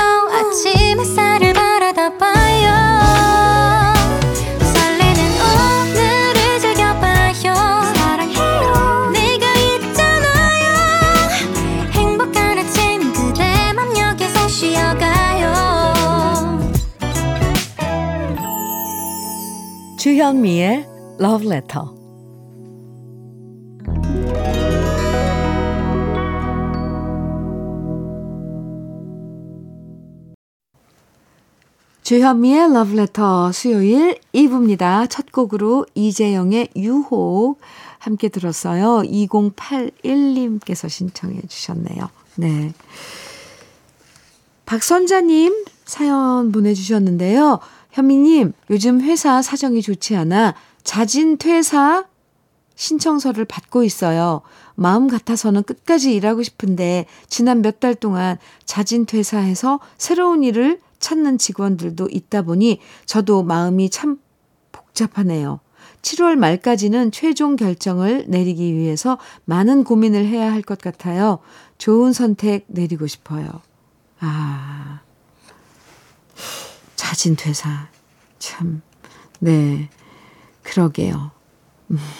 주현미의 20.03 20.85
Love 21.21 21.47
Letter. 21.47 21.87
주현미의 32.03 32.59
Love 32.65 32.99
Letter 32.99 33.53
수요일 33.53 34.19
2부입니다. 34.35 35.09
첫 35.09 35.31
곡으로 35.31 35.87
이재영의 35.95 36.71
유혹 36.75 37.61
함께 38.01 38.29
들었어요. 38.29 39.03
2081님께서 39.09 40.89
신청해 40.89 41.43
주셨네요. 41.47 42.11
네. 42.39 42.73
박선자님 44.67 45.65
사연 45.85 46.51
보내주셨는데요. 46.51 47.61
현미님, 47.93 48.53
요즘 48.71 49.01
회사 49.03 49.43
사정이 49.43 49.83
좋지 49.83 50.17
않아 50.17 50.55
자진 50.83 51.37
퇴사 51.37 52.07
신청서를 52.75 53.45
받고 53.45 53.85
있어요. 53.85 54.41
마음 54.75 55.09
같아서는 55.09 55.63
끝까지 55.63 56.15
일하고 56.15 56.43
싶은데 56.43 57.07
지난 57.29 57.61
몇 57.63 57.81
달 57.81 57.95
동안 57.95 58.39
자진 58.65 59.05
퇴사해서 59.07 59.79
새로운 59.99 60.43
일을 60.43 60.81
찾는 61.01 61.37
직원들도 61.37 62.09
있다 62.11 62.43
보니 62.43 62.81
저도 63.07 63.43
마음이 63.43 63.91
참 63.91 64.19
복잡하네요. 64.73 65.61
7월 66.01 66.37
말까지는 66.37 67.13
최종 67.13 67.57
결정을 67.57 68.25
내리기 68.29 68.75
위해서 68.75 69.19
많은 69.45 69.85
고민을 69.85 70.27
해야 70.27 70.51
할 70.51 70.63
것 70.63 70.79
같아요. 70.81 71.41
좋은 71.79 72.13
선택 72.13 72.65
내리고 72.69 73.07
싶어요. 73.07 73.49
아. 74.21 75.01
자진 77.13 77.37
퇴사. 77.37 77.89
참. 78.39 78.81
네. 79.39 79.91
그러게요. 80.63 81.31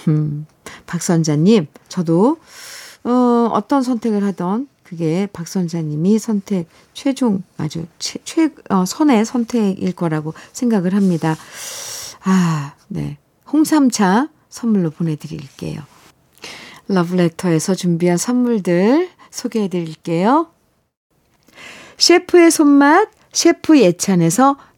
음, 0.07 0.47
박선자님, 0.87 1.67
저도, 1.89 2.37
어, 3.03 3.49
어떤 3.55 3.83
선택을 3.83 4.23
하던 4.23 4.69
그게 4.83 5.27
박선자님이 5.33 6.19
선택, 6.19 6.69
최종, 6.93 7.43
아주 7.57 7.87
최, 7.99 8.19
최, 8.25 8.51
어, 8.69 8.85
선의 8.85 9.25
선택일 9.25 9.93
거라고 9.93 10.35
생각을 10.53 10.95
합니다. 10.95 11.37
아, 12.25 12.75
네. 12.89 13.17
홍삼차 13.51 14.29
선물로 14.51 14.91
보내드릴게요. 14.91 15.81
러브레터에서 16.89 17.75
준비한 17.75 18.19
선물들 18.19 19.09
소개해 19.31 19.69
드릴게요. 19.69 20.49
셰프의 21.97 22.51
손맛, 22.51 23.09
셰프 23.33 23.81
예찬에서 23.81 24.57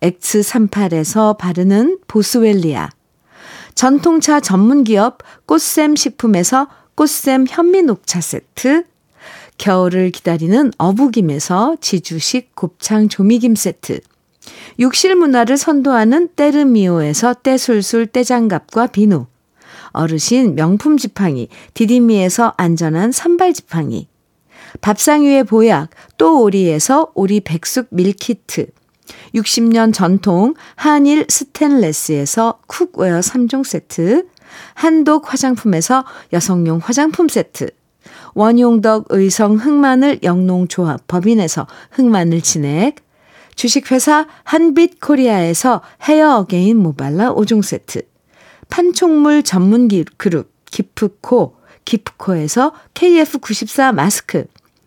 X38에서 0.00 1.36
바르는 1.38 1.98
보스웰리아. 2.06 2.90
전통차 3.74 4.40
전문기업 4.40 5.18
꽃샘 5.46 5.96
식품에서 5.96 6.68
꽃샘 6.94 7.46
현미녹차 7.48 8.20
세트. 8.20 8.84
겨울을 9.58 10.10
기다리는 10.10 10.70
어부김에서 10.78 11.76
지주식 11.80 12.54
곱창 12.54 13.08
조미김 13.08 13.54
세트. 13.54 14.00
욕실 14.80 15.14
문화를 15.16 15.56
선도하는 15.56 16.28
때르미오에서 16.36 17.34
때술술 17.34 18.06
때장갑과 18.08 18.88
비누. 18.88 19.26
어르신 19.90 20.54
명품 20.54 20.98
지팡이 20.98 21.48
디디미에서 21.74 22.54
안전한 22.56 23.12
산발 23.12 23.54
지팡이. 23.54 24.08
밥상 24.80 25.22
위의 25.22 25.44
보약 25.44 25.90
또 26.18 26.42
오리에서 26.42 27.12
오리 27.14 27.40
백숙 27.40 27.88
밀키트. 27.90 28.66
60년 29.36 29.92
전통 29.92 30.54
한일 30.74 31.26
스텐레스에서 31.28 32.60
쿡웨어 32.66 33.20
3종 33.20 33.64
세트. 33.64 34.26
한독 34.74 35.32
화장품에서 35.32 36.04
여성용 36.32 36.80
화장품 36.82 37.28
세트. 37.28 37.70
원용덕 38.34 39.06
의성 39.10 39.56
흑마늘 39.56 40.20
영농조합 40.22 41.06
법인에서 41.06 41.66
흑마늘 41.92 42.40
진액. 42.40 42.96
주식회사 43.54 44.26
한빛 44.44 45.00
코리아에서 45.00 45.82
헤어 46.02 46.38
어게인 46.38 46.78
모발라 46.78 47.34
5종 47.34 47.62
세트. 47.62 48.02
판촉물 48.68 49.42
전문 49.42 49.88
그룹 50.16 50.52
기프코, 50.66 51.56
기프코에서 51.84 52.72
KF94 52.94 53.94
마스크. 53.94 54.46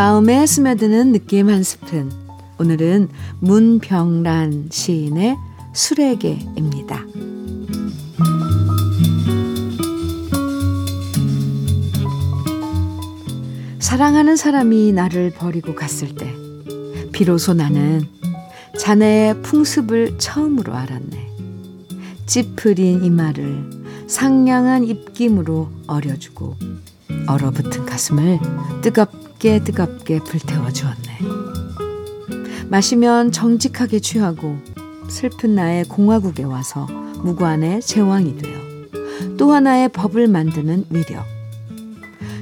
마음에 0.00 0.46
스며드는 0.46 1.12
느낌 1.12 1.50
한 1.50 1.62
스푼. 1.62 2.10
오늘은 2.58 3.10
문병란 3.40 4.68
시인의 4.70 5.36
술에게입니다. 5.74 7.04
사랑하는 13.78 14.36
사람이 14.36 14.94
나를 14.94 15.34
버리고 15.34 15.74
갔을 15.74 16.14
때, 16.14 16.34
비로소 17.12 17.52
나는 17.52 18.08
자네의 18.78 19.42
풍습을 19.42 20.16
처음으로 20.16 20.72
알았네. 20.72 21.28
찌푸린 22.24 23.04
이마를 23.04 23.84
상냥한 24.06 24.84
입김으로 24.84 25.68
어려주고, 25.86 26.56
얼어붙은 27.26 27.84
가슴을 27.84 28.38
뜨겁게 28.80 29.29
뜨겁게 29.40 30.18
불태워 30.18 30.70
주었네. 30.70 31.18
마시면 32.68 33.32
정직하게 33.32 34.00
취하고, 34.00 34.58
슬픈 35.08 35.54
나의 35.54 35.84
공화국에 35.84 36.44
와서 36.44 36.86
무관의 37.24 37.80
제왕이 37.80 38.36
되어, 38.36 39.36
또 39.38 39.52
하나의 39.52 39.88
법을 39.88 40.28
만드는 40.28 40.84
위력. 40.90 41.24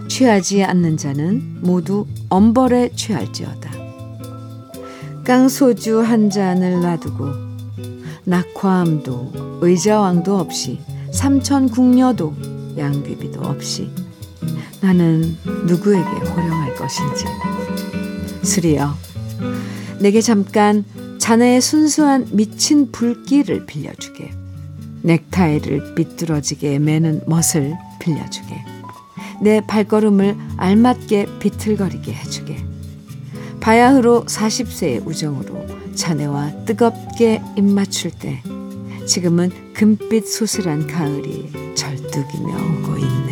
취하지 0.08 0.64
않는 0.64 0.96
자는 0.96 1.58
모두 1.60 2.06
엄벌에 2.28 2.90
취할지어다. 2.96 3.70
깡소주 5.22 6.00
한 6.00 6.30
잔을 6.30 6.80
놔두고 6.80 7.26
낙화암도 8.24 9.60
의자왕도 9.60 10.36
없이 10.36 10.80
삼천 11.12 11.68
궁녀도 11.68 12.34
양귀비도 12.76 13.42
없이 13.42 13.90
나는 14.80 15.36
누구에게 15.66 16.08
호령할 16.08 16.74
것인지 16.76 17.24
스리여 18.42 18.94
내게 20.00 20.20
잠깐 20.20 20.84
자네의 21.18 21.60
순수한 21.60 22.26
미친 22.32 22.90
불길을 22.92 23.66
빌려주게 23.66 24.30
넥타이를 25.02 25.94
삐뚤어지게 25.94 26.78
매는 26.78 27.22
멋을 27.26 27.76
빌려주게 27.98 28.78
내 29.40 29.60
발걸음을 29.60 30.36
알맞게 30.56 31.38
비틀거리게 31.38 32.12
해주게. 32.12 32.64
바야흐로 33.60 34.24
40세의 34.24 35.06
우정으로 35.06 35.94
자네와 35.94 36.64
뜨겁게 36.64 37.42
입맞출 37.56 38.10
때 38.12 38.42
지금은 39.06 39.50
금빛 39.74 40.26
소슬한 40.26 40.86
가을이 40.86 41.74
절뚝이며 41.74 42.54
오고 42.54 42.98
있네. 42.98 43.27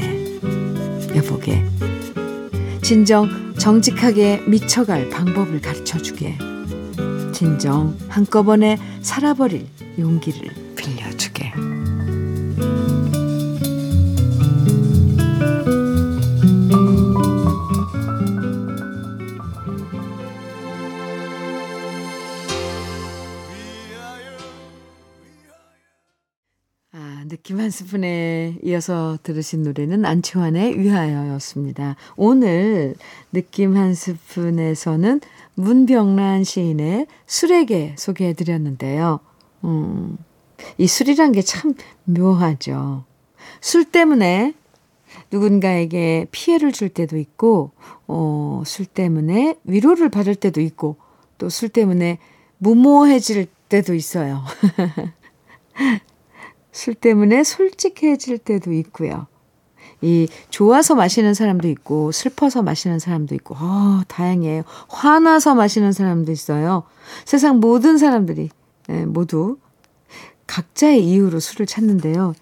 여보게 1.17 1.65
진정 2.83 3.29
정직하게 3.59 4.43
미쳐갈 4.47 5.11
방법을 5.11 5.61
가르쳐 5.61 5.99
주게. 5.99 6.37
진정 7.33 7.97
한꺼번에 8.09 8.79
살아버릴 9.01 9.67
용기를 9.99 10.51
빌려주 10.77 11.16
한 27.55 27.71
스푼에 27.71 28.57
이어서 28.63 29.19
들으신 29.23 29.63
노래는 29.63 30.05
안치환의 30.05 30.79
위하여였습니다. 30.81 31.97
오늘 32.17 32.95
느낌 33.33 33.77
한 33.77 33.95
스푼에서는 33.95 35.21
문병란 35.55 36.45
시인의 36.45 37.07
술에게 37.27 37.95
소개해 37.97 38.33
드렸는데요. 38.35 39.21
음, 39.65 40.19
이 40.79 40.87
술이란 40.87 41.33
게 41.33 41.43
참 41.43 41.75
묘하죠. 42.05 43.05
술 43.61 43.85
때문에 43.85 44.55
누군가에게 45.31 46.27
피해를 46.31 46.73
줄 46.73 46.89
때도 46.89 47.17
있고, 47.17 47.71
어, 48.07 48.63
술 48.67 48.87
때문에 48.87 49.57
위로를 49.65 50.09
받을 50.11 50.35
때도 50.35 50.61
있고, 50.61 50.97
또 51.39 51.49
술 51.49 51.69
때문에 51.69 52.19
무모해질 52.59 53.47
때도 53.69 53.95
있어요. 53.95 54.43
술 56.77 56.95
때문에 56.95 57.43
솔직해질 57.43 58.37
때도 58.37 58.71
있고요. 58.75 59.27
이 60.03 60.29
좋아서 60.51 60.95
마시는 60.95 61.33
사람도 61.33 61.69
있고 61.69 62.13
슬퍼서 62.13 62.63
마시는 62.63 62.99
사람도 62.99 63.35
있고 63.37 63.57
어, 63.59 64.03
다양해요. 64.09 64.63
화나서 64.89 65.55
마시는 65.55 65.93
사람도 65.93 66.31
있어요. 66.33 66.83
세상 67.25 67.61
모든 67.61 67.97
사람들이 67.97 68.51
네, 68.89 69.07
모두 69.07 69.57
각자의 70.47 71.03
이유로 71.03 71.41
술을 71.41 71.65
찾는데요. 71.65 72.35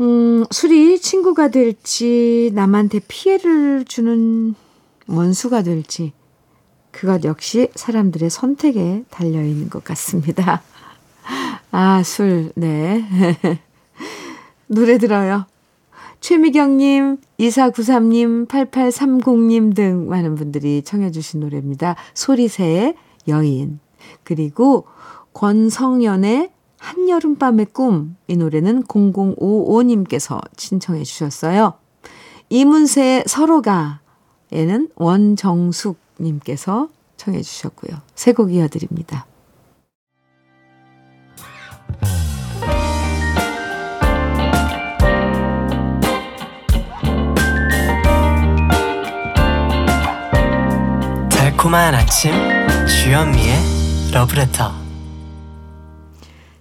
음, 0.00 0.44
술이 0.50 1.00
친구가 1.00 1.48
될지 1.48 2.50
남한테 2.54 3.02
피해를 3.06 3.84
주는 3.84 4.56
원수가 5.06 5.62
될지 5.62 6.12
그것 6.90 7.22
역시 7.24 7.68
사람들의 7.76 8.30
선택에 8.30 9.04
달려 9.10 9.44
있는 9.44 9.70
것 9.70 9.84
같습니다. 9.84 10.64
아, 11.70 12.02
술, 12.02 12.52
네. 12.56 13.04
노래 14.66 14.98
들어요. 14.98 15.46
최미경님, 16.20 17.18
2493님, 17.38 18.46
8830님 18.48 19.74
등 19.74 20.08
많은 20.08 20.34
분들이 20.34 20.82
청해주신 20.82 21.40
노래입니다. 21.40 21.96
소리새의 22.14 22.94
여인. 23.28 23.80
그리고 24.24 24.86
권성연의 25.32 26.50
한여름밤의 26.78 27.66
꿈. 27.72 28.16
이 28.26 28.36
노래는 28.36 28.84
0055님께서 28.84 30.40
신청해 30.56 31.04
주셨어요. 31.04 31.74
이문세의 32.48 33.24
서로가. 33.26 34.00
에는 34.52 34.88
원정숙님께서 34.96 36.88
청해 37.16 37.40
주셨고요. 37.42 38.00
세 38.16 38.32
곡 38.32 38.52
이어드립니다. 38.52 39.26
달콤한 51.30 51.94
아침 51.94 52.32
주현미의 52.86 53.56
러브레터 54.12 54.72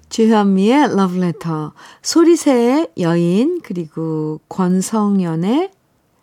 주현미의 0.09 0.95
러브레터 0.95 1.73
소리새의 2.01 2.89
여인 2.99 3.61
그리고 3.63 4.39
권성연의 4.49 5.71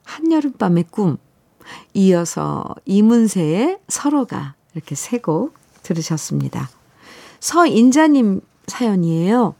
한여름밤의 0.04 0.84
꿈. 0.90 1.16
이어서 1.94 2.64
이문세의 2.84 3.78
서로가 3.88 4.54
이렇게 4.74 4.94
세 4.94 5.18
곡 5.18 5.54
들으셨습니다. 5.82 6.68
서인자님 7.40 8.40
사연이에요. 8.66 9.54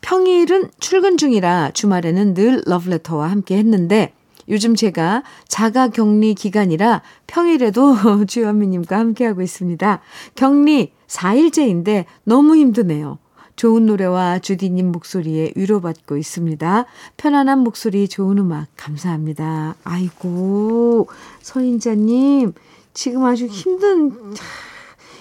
평일은 0.00 0.70
출근 0.80 1.16
중이라 1.16 1.70
주말에는 1.72 2.34
늘 2.34 2.62
러브레터와 2.66 3.30
함께 3.30 3.56
했는데 3.56 4.12
요즘 4.48 4.74
제가 4.74 5.22
자가 5.46 5.88
격리 5.88 6.34
기간이라 6.34 7.02
평일에도 7.26 8.26
주현미님과 8.26 8.98
함께하고 8.98 9.42
있습니다. 9.42 10.00
격리 10.34 10.92
4일째인데 11.06 12.06
너무 12.24 12.56
힘드네요. 12.56 13.18
좋은 13.54 13.86
노래와 13.86 14.40
주디님 14.40 14.90
목소리에 14.90 15.52
위로받고 15.54 16.16
있습니다. 16.16 16.86
편안한 17.16 17.58
목소리, 17.60 18.08
좋은 18.08 18.38
음악, 18.38 18.66
감사합니다. 18.76 19.76
아이고, 19.84 21.06
서인자님, 21.42 22.54
지금 22.94 23.24
아주 23.24 23.46
힘든, 23.46 24.34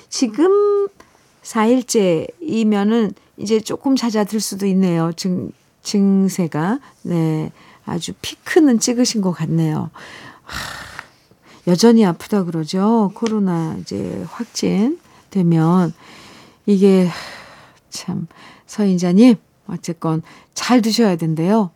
지금 0.10 0.88
4일째이면은 1.52 3.14
이제 3.38 3.60
조금 3.60 3.96
잦아들 3.96 4.40
수도 4.40 4.66
있네요. 4.68 5.12
증, 5.14 5.52
증세가. 5.82 6.80
네. 7.04 7.52
아주 7.86 8.14
피크는 8.22 8.80
찍으신 8.80 9.22
것 9.22 9.32
같네요. 9.32 9.90
하, 10.44 11.72
여전히 11.72 12.06
아프다 12.06 12.44
그러죠. 12.44 13.12
코로나 13.16 13.76
이제 13.82 14.24
확진 14.30 15.00
되면 15.30 15.94
이게 16.66 17.10
참 17.90 18.28
서인자님 18.66 19.36
어쨌건 19.68 20.22
잘 20.54 20.82
드셔야 20.82 21.16
된대요. 21.16 21.72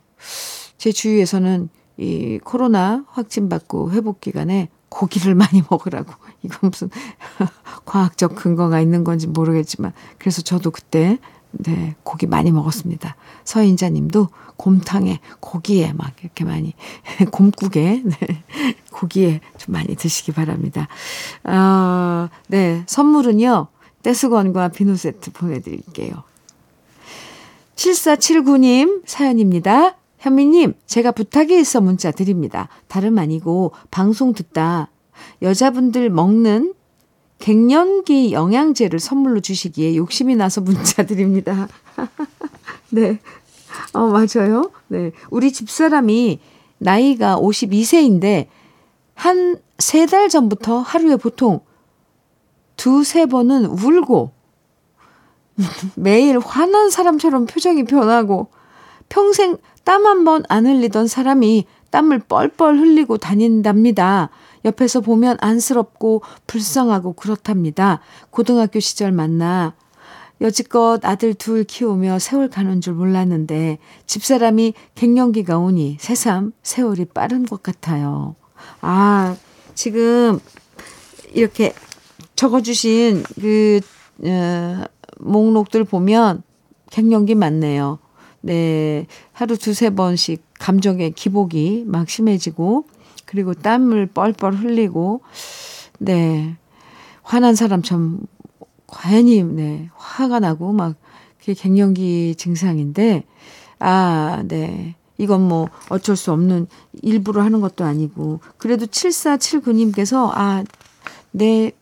제 0.78 0.92
주위에서는 0.92 1.68
이 1.98 2.38
코로나 2.44 3.04
확진 3.08 3.48
받고 3.48 3.92
회복 3.92 4.20
기간에 4.20 4.68
고기를 4.88 5.34
많이 5.34 5.62
먹으라고 5.68 6.12
이건 6.42 6.70
무슨 6.70 6.90
과학적 7.84 8.34
근거가 8.36 8.80
있는 8.80 9.04
건지 9.04 9.26
모르겠지만 9.26 9.92
그래서 10.18 10.42
저도 10.42 10.70
그때 10.70 11.18
네, 11.52 11.94
고기 12.02 12.26
많이 12.26 12.50
먹었습니다. 12.52 13.16
서인자 13.44 13.90
님도 13.90 14.28
곰탕에 14.56 15.20
고기에 15.40 15.92
막 15.92 16.12
이렇게 16.22 16.44
많이 16.44 16.74
곰국에 17.30 18.02
네, 18.04 18.42
고기에 18.92 19.40
좀 19.58 19.72
많이 19.72 19.94
드시기 19.96 20.32
바랍니다. 20.32 20.88
어, 21.44 22.28
네, 22.48 22.82
선물은요. 22.86 23.68
떼수건과 24.02 24.68
비누 24.68 24.96
세트 24.96 25.32
보내드릴게요. 25.32 26.22
7479님 27.74 29.02
사연입니다. 29.06 29.96
현미님, 30.18 30.74
제가 30.86 31.12
부탁이 31.12 31.58
있어 31.60 31.80
문자 31.80 32.10
드립니다. 32.10 32.68
다름 32.88 33.18
아니고 33.18 33.72
방송 33.90 34.32
듣다 34.32 34.88
여자분들 35.42 36.10
먹는 36.10 36.74
갱년기 37.38 38.32
영양제를 38.32 38.98
선물로 38.98 39.40
주시기에 39.40 39.96
욕심이 39.96 40.36
나서 40.36 40.60
문자 40.60 41.04
드립니다. 41.04 41.68
네. 42.90 43.18
어, 43.92 44.06
맞아요. 44.06 44.70
네. 44.88 45.12
우리 45.30 45.52
집사람이 45.52 46.40
나이가 46.78 47.36
52세인데 47.38 48.46
한 49.14 49.60
세 49.78 50.06
달 50.06 50.30
전부터 50.30 50.78
하루에 50.78 51.16
보통 51.16 51.60
두세 52.76 53.26
번은 53.26 53.66
울고 53.66 54.30
매일 55.96 56.38
화난 56.38 56.88
사람처럼 56.90 57.44
표정이 57.46 57.84
변하고 57.84 58.48
평생 59.10 59.58
땀 59.84 60.06
한 60.06 60.24
번 60.24 60.44
안 60.48 60.66
흘리던 60.66 61.06
사람이 61.08 61.66
땀을 61.90 62.20
뻘뻘 62.20 62.78
흘리고 62.78 63.18
다닌답니다. 63.18 64.30
옆에서 64.64 65.00
보면 65.00 65.36
안쓰럽고 65.40 66.22
불쌍하고 66.46 67.12
그렇답니다. 67.12 68.00
고등학교 68.30 68.80
시절 68.80 69.12
만나 69.12 69.74
여지껏 70.40 71.02
아들 71.04 71.34
둘 71.34 71.64
키우며 71.64 72.18
세월 72.18 72.48
가는 72.48 72.80
줄 72.80 72.94
몰랐는데 72.94 73.78
집사람이 74.06 74.74
갱년기가 74.94 75.58
오니 75.58 75.96
새삼 76.00 76.52
세월이 76.62 77.06
빠른 77.06 77.46
것 77.46 77.62
같아요. 77.62 78.34
아, 78.80 79.36
지금 79.74 80.38
이렇게 81.32 81.72
적어주신 82.34 83.22
그, 83.40 83.80
어, 84.24 84.84
목록들 85.18 85.84
보면 85.84 86.42
갱년기 86.90 87.34
맞네요. 87.34 87.98
네. 88.42 89.06
하루 89.32 89.56
두세 89.56 89.90
번씩 89.90 90.45
감정의 90.58 91.12
기복이 91.12 91.84
막 91.86 92.08
심해지고 92.08 92.86
그리고 93.26 93.52
땀을 93.52 94.06
뻘뻘 94.06 94.54
흘리고, 94.54 95.20
네. 95.98 96.56
화난 97.22 97.54
사람처럼 97.54 98.20
괜히, 99.02 99.42
네. 99.42 99.90
화가 99.96 100.40
나고 100.40 100.72
막, 100.72 100.94
그게 101.38 101.52
갱년기 101.52 102.36
증상인데, 102.38 103.24
아, 103.80 104.42
네. 104.46 104.94
이건 105.18 105.46
뭐 105.46 105.68
어쩔 105.88 106.14
수 106.14 106.32
없는 106.32 106.68
일부러 107.02 107.42
하는 107.42 107.60
것도 107.60 107.84
아니고, 107.84 108.40
그래도 108.56 108.86
7479님께서, 108.86 110.30
아, 110.32 110.64
내 111.32 111.72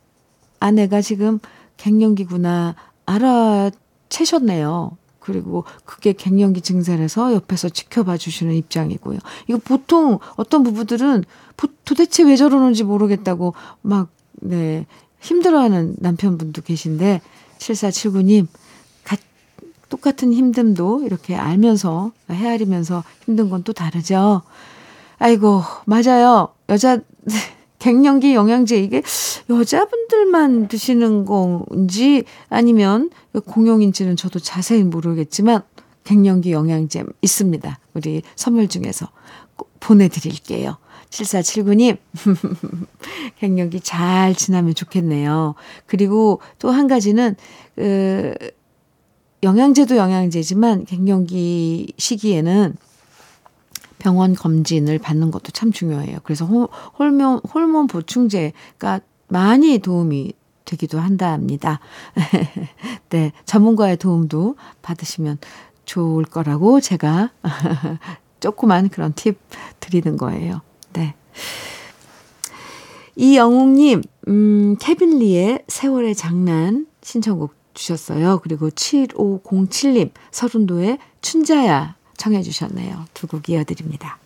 아내가 0.59 1.01
지금 1.01 1.39
갱년기구나 1.77 2.75
알아채셨네요. 3.05 4.97
그리고 5.25 5.63
그게 5.85 6.13
갱년기 6.13 6.61
증세라서 6.61 7.33
옆에서 7.33 7.69
지켜봐 7.69 8.17
주시는 8.17 8.53
입장이고요. 8.53 9.17
이거 9.47 9.57
보통 9.63 10.19
어떤 10.35 10.61
부부들은 10.63 11.23
도대체 11.83 12.23
왜 12.23 12.35
저러는지 12.35 12.83
모르겠다고 12.83 13.55
막, 13.81 14.09
네, 14.33 14.85
힘들어하는 15.21 15.95
남편분도 15.97 16.61
계신데, 16.61 17.21
7479님, 17.57 18.47
가, 19.03 19.17
똑같은 19.89 20.29
힘듦도 20.31 21.03
이렇게 21.05 21.35
알면서, 21.35 22.11
헤아리면서 22.29 23.03
힘든 23.25 23.49
건 23.49 23.63
또 23.63 23.73
다르죠. 23.73 24.43
아이고, 25.17 25.63
맞아요. 25.85 26.49
여자, 26.69 26.99
갱년기 27.85 28.33
영양제 28.33 28.79
이게 28.79 29.03
여자분들만 29.47 30.69
드시는 30.69 31.23
건지 31.23 32.23
아니면 32.49 33.11
공용인지는 33.45 34.15
저도 34.15 34.39
자세히 34.39 34.83
모르겠지만 34.83 35.61
갱년기 36.03 36.51
영양제 36.51 37.03
있습니다. 37.21 37.79
우리 37.93 38.23
선물 38.35 38.69
중에서 38.69 39.09
꼭 39.55 39.69
보내드릴게요. 39.79 40.77
7479님, 41.11 41.97
갱년기 43.37 43.81
잘 43.81 44.33
지나면 44.33 44.73
좋겠네요. 44.73 45.53
그리고 45.85 46.41
또 46.57 46.71
한 46.71 46.87
가지는, 46.87 47.35
그, 47.75 48.33
영양제도 49.43 49.95
영양제지만 49.95 50.85
갱년기 50.85 51.93
시기에는 51.99 52.75
병원 53.99 54.35
검진을 54.35 54.99
받는 54.99 55.31
것도 55.31 55.51
참 55.51 55.71
중요해요. 55.71 56.19
그래서 56.23 56.45
호, 56.45 56.69
르몬 56.99 57.39
호르몬 57.53 57.87
보충제가 57.87 58.99
많이 59.27 59.79
도움이 59.79 60.33
되기도 60.65 60.99
한답니다. 60.99 61.79
네, 63.09 63.31
전문가의 63.45 63.97
도움도 63.97 64.55
받으시면 64.81 65.37
좋을 65.85 66.25
거라고 66.25 66.81
제가 66.81 67.31
조그만 68.39 68.89
그런 68.89 69.13
팁 69.13 69.37
드리는 69.79 70.17
거예요. 70.17 70.61
네. 70.93 71.15
이영웅님, 73.15 74.01
음, 74.27 74.75
케빈리의 74.79 75.63
세월의 75.67 76.15
장난 76.15 76.87
신청곡 77.01 77.53
주셨어요. 77.73 78.39
그리고 78.43 78.69
7507님, 78.69 80.11
서른도의 80.31 80.97
춘자야 81.21 81.95
청해 82.17 82.41
주셨네요. 82.43 83.05
두 83.13 83.27
곡 83.27 83.49
이어드립니다. 83.49 84.17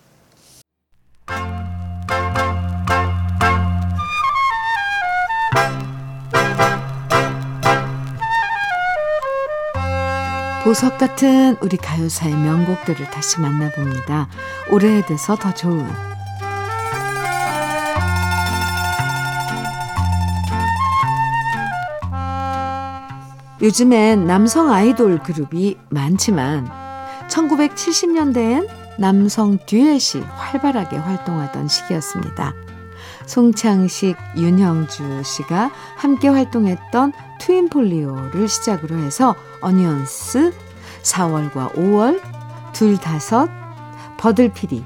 보석 10.62 10.98
같은 10.98 11.56
우리 11.62 11.76
가요사의 11.76 12.34
명곡들을 12.34 13.10
다시 13.10 13.40
만나봅니다. 13.40 14.28
오래돼서 14.70 15.34
더 15.36 15.52
좋은 15.54 15.88
요즘엔 23.62 24.26
남성 24.26 24.70
아이돌 24.72 25.18
그룹이 25.18 25.76
많지만 25.90 26.79
1970년대엔 27.30 28.68
남성 28.98 29.58
듀엣이 29.64 30.22
활발하게 30.22 30.96
활동하던 30.96 31.68
시기였습니다. 31.68 32.54
송창식, 33.26 34.16
윤형주 34.36 35.22
씨가 35.22 35.70
함께 35.96 36.28
활동했던 36.28 37.12
트윈폴리오를 37.38 38.48
시작으로 38.48 38.98
해서 38.98 39.34
어니언스, 39.60 40.52
4월과 41.02 41.74
5월, 41.74 42.20
둘 42.72 42.98
다섯, 42.98 43.48
버들피리, 44.18 44.84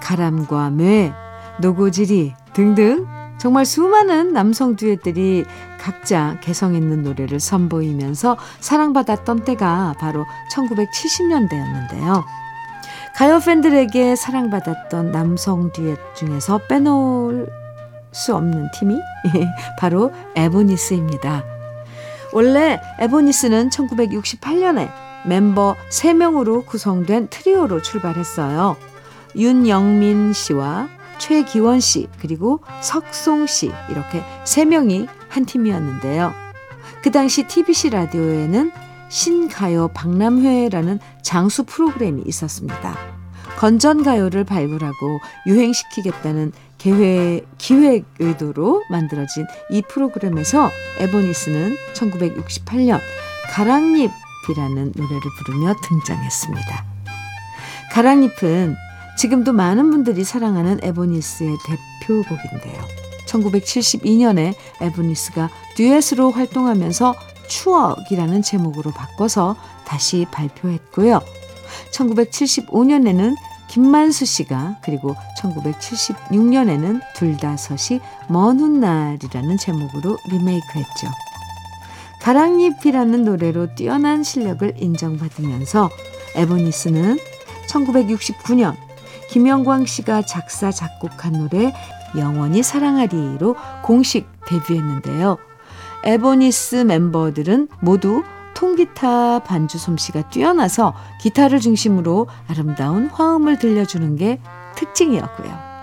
가람과 0.00 0.70
매, 0.70 1.12
노고지리 1.60 2.34
등등 2.52 3.06
정말 3.38 3.64
수많은 3.64 4.32
남성 4.32 4.76
듀엣들이 4.76 5.44
각자 5.78 6.38
개성 6.40 6.74
있는 6.74 7.02
노래를 7.02 7.40
선보이면서 7.40 8.38
사랑받았던 8.60 9.44
때가 9.44 9.94
바로 9.98 10.24
1970년대였는데요. 10.52 12.24
가요 13.14 13.38
팬들에게 13.38 14.16
사랑받았던 14.16 15.12
남성 15.12 15.70
듀엣 15.72 15.98
중에서 16.16 16.58
빼놓을 16.68 17.48
수 18.12 18.34
없는 18.34 18.70
팀이 18.72 18.98
바로 19.78 20.12
에보니스입니다. 20.34 21.44
원래 22.32 22.80
에보니스는 22.98 23.70
1968년에 23.70 24.90
멤버 25.26 25.76
3명으로 25.90 26.66
구성된 26.66 27.28
트리오로 27.28 27.82
출발했어요. 27.82 28.76
윤영민 29.36 30.32
씨와 30.32 30.88
최기원 31.18 31.80
씨 31.80 32.08
그리고 32.20 32.60
석송 32.80 33.46
씨 33.46 33.70
이렇게 33.90 34.22
3명이 34.44 35.08
한 35.28 35.44
팀이었는데요. 35.44 36.32
그 37.02 37.10
당시 37.10 37.44
TBC 37.46 37.90
라디오에는 37.90 38.72
신가요 39.08 39.88
박람회라는 39.88 40.98
장수 41.22 41.64
프로그램이 41.64 42.22
있었습니다. 42.26 42.96
건전가요를 43.56 44.44
발굴하고 44.44 45.20
유행시키겠다는 45.46 46.52
계획, 46.78 47.46
기획 47.56 48.04
의도로 48.18 48.82
만들어진 48.90 49.46
이 49.70 49.82
프로그램에서 49.82 50.70
에보니스는 50.98 51.76
1968년 51.94 53.00
가랑잎이라는 53.52 54.92
노래를 54.96 55.22
부르며 55.38 55.74
등장했습니다. 55.82 56.84
가랑잎은 57.92 58.76
지금도 59.16 59.52
많은 59.52 59.90
분들이 59.90 60.24
사랑하는 60.24 60.80
에보니스의 60.82 61.56
대표곡인데요. 62.00 62.82
1972년에 63.26 64.54
에보니스가 64.80 65.50
듀엣으로 65.76 66.30
활동하면서 66.30 67.14
추억이라는 67.48 68.42
제목으로 68.42 68.90
바꿔서 68.90 69.56
다시 69.86 70.26
발표했고요. 70.30 71.20
1975년에는 71.92 73.34
김만수 73.68 74.24
씨가 74.24 74.78
그리고 74.84 75.16
1976년에는 75.38 77.00
둘 77.14 77.36
다섯이 77.36 78.00
먼 78.28 78.60
훗날이라는 78.60 79.56
제목으로 79.56 80.16
리메이크했죠. 80.30 81.08
가랑잎이라는 82.20 83.24
노래로 83.24 83.74
뛰어난 83.74 84.22
실력을 84.22 84.74
인정받으면서 84.78 85.90
에보니스는 86.36 87.18
1969년 87.68 88.76
김영광 89.30 89.86
씨가 89.86 90.22
작사 90.22 90.70
작곡한 90.70 91.32
노래 91.32 91.72
영원히 92.16 92.62
사랑하리로 92.62 93.56
공식 93.82 94.28
데뷔했는데요. 94.46 95.38
에보니스 96.04 96.76
멤버들은 96.76 97.68
모두 97.80 98.22
통기타 98.54 99.40
반주 99.40 99.78
솜씨가 99.78 100.28
뛰어나서 100.30 100.94
기타를 101.20 101.60
중심으로 101.60 102.28
아름다운 102.48 103.08
화음을 103.08 103.58
들려주는 103.58 104.16
게 104.16 104.40
특징이었고요. 104.76 105.74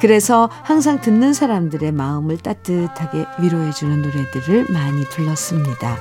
그래서 0.00 0.48
항상 0.62 1.00
듣는 1.00 1.32
사람들의 1.32 1.92
마음을 1.92 2.38
따뜻하게 2.38 3.26
위로해주는 3.38 4.02
노래들을 4.02 4.66
많이 4.70 5.04
불렀습니다. 5.04 5.96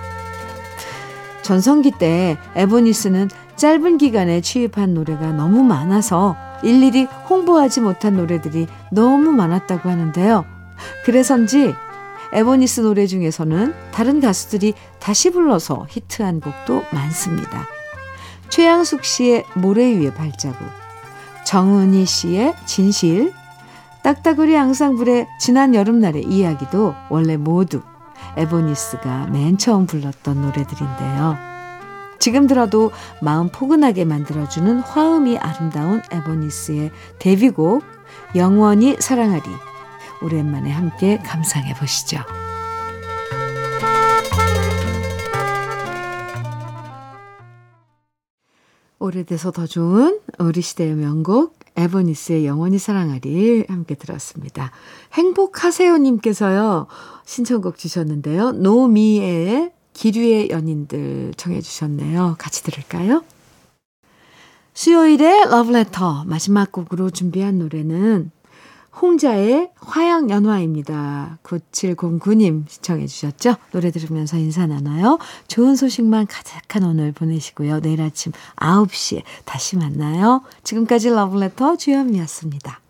전성기 1.41 1.91
때 1.91 2.37
에보니스는 2.55 3.29
짧은 3.55 3.97
기간에 3.97 4.41
취입한 4.41 4.93
노래가 4.93 5.31
너무 5.31 5.63
많아서 5.63 6.35
일일이 6.63 7.05
홍보하지 7.29 7.81
못한 7.81 8.15
노래들이 8.15 8.67
너무 8.91 9.31
많았다고 9.31 9.89
하는데요. 9.89 10.45
그래서인지 11.05 11.73
에보니스 12.33 12.81
노래 12.81 13.07
중에서는 13.07 13.73
다른 13.91 14.19
가수들이 14.19 14.73
다시 14.99 15.31
불러서 15.31 15.85
히트한 15.89 16.41
곡도 16.41 16.83
많습니다. 16.91 17.65
최양숙 18.49 19.03
씨의 19.03 19.45
모래 19.55 19.85
위의 19.85 20.13
발자국, 20.13 20.67
정은희 21.45 22.05
씨의 22.05 22.55
진실, 22.65 23.33
딱따구리 24.03 24.57
앙상블의 24.57 25.27
지난 25.39 25.73
여름날의 25.73 26.23
이야기도 26.23 26.93
원래 27.09 27.37
모두 27.37 27.81
에보니스가 28.37 29.27
맨 29.27 29.57
처음 29.57 29.85
불렀던 29.85 30.41
노래들인데요. 30.41 31.54
지금 32.19 32.47
들어도 32.47 32.91
마음 33.21 33.49
포근하게 33.49 34.05
만들어주는 34.05 34.79
화음이 34.79 35.37
아름다운 35.37 36.01
에보니스의 36.11 36.91
데뷔곡 37.19 37.83
영원히 38.35 38.95
사랑하리 38.99 39.43
오랜만에 40.21 40.71
함께 40.71 41.17
감상해 41.17 41.73
보시죠. 41.75 42.19
오래돼서 48.97 49.51
더 49.51 49.67
좋은 49.67 50.19
우리 50.39 50.61
시대의 50.61 50.95
명곡 50.95 51.59
에버니스의 51.75 52.45
영원히 52.45 52.79
사랑하리 52.79 53.65
함께 53.67 53.95
들었습니다. 53.95 54.71
행복하세요 55.13 55.97
님께서요 55.97 56.87
신청곡 57.25 57.77
주셨는데요. 57.77 58.53
노미애의 58.53 59.71
기류의 59.95 60.49
연인들 60.51 61.33
청해 61.37 61.61
주셨네요. 61.61 62.35
같이 62.37 62.63
들을까요? 62.63 63.23
수요일에 64.73 65.45
러브레터 65.45 66.25
마지막 66.25 66.71
곡으로 66.71 67.09
준비한 67.09 67.57
노래는 67.59 68.29
홍자의 69.01 69.71
화양연화입니다. 69.75 71.39
9709님 71.43 72.67
시청해 72.69 73.07
주셨죠? 73.07 73.55
노래 73.71 73.91
들으면서 73.91 74.37
인사 74.37 74.67
나눠요. 74.67 75.17
좋은 75.47 75.75
소식만 75.75 76.27
가득한 76.27 76.83
오늘 76.83 77.11
보내시고요. 77.11 77.79
내일 77.81 78.01
아침 78.01 78.31
9시에 78.57 79.23
다시 79.45 79.77
만나요. 79.77 80.43
지금까지 80.63 81.09
러브레터 81.09 81.77
주현미였습니다. 81.77 82.84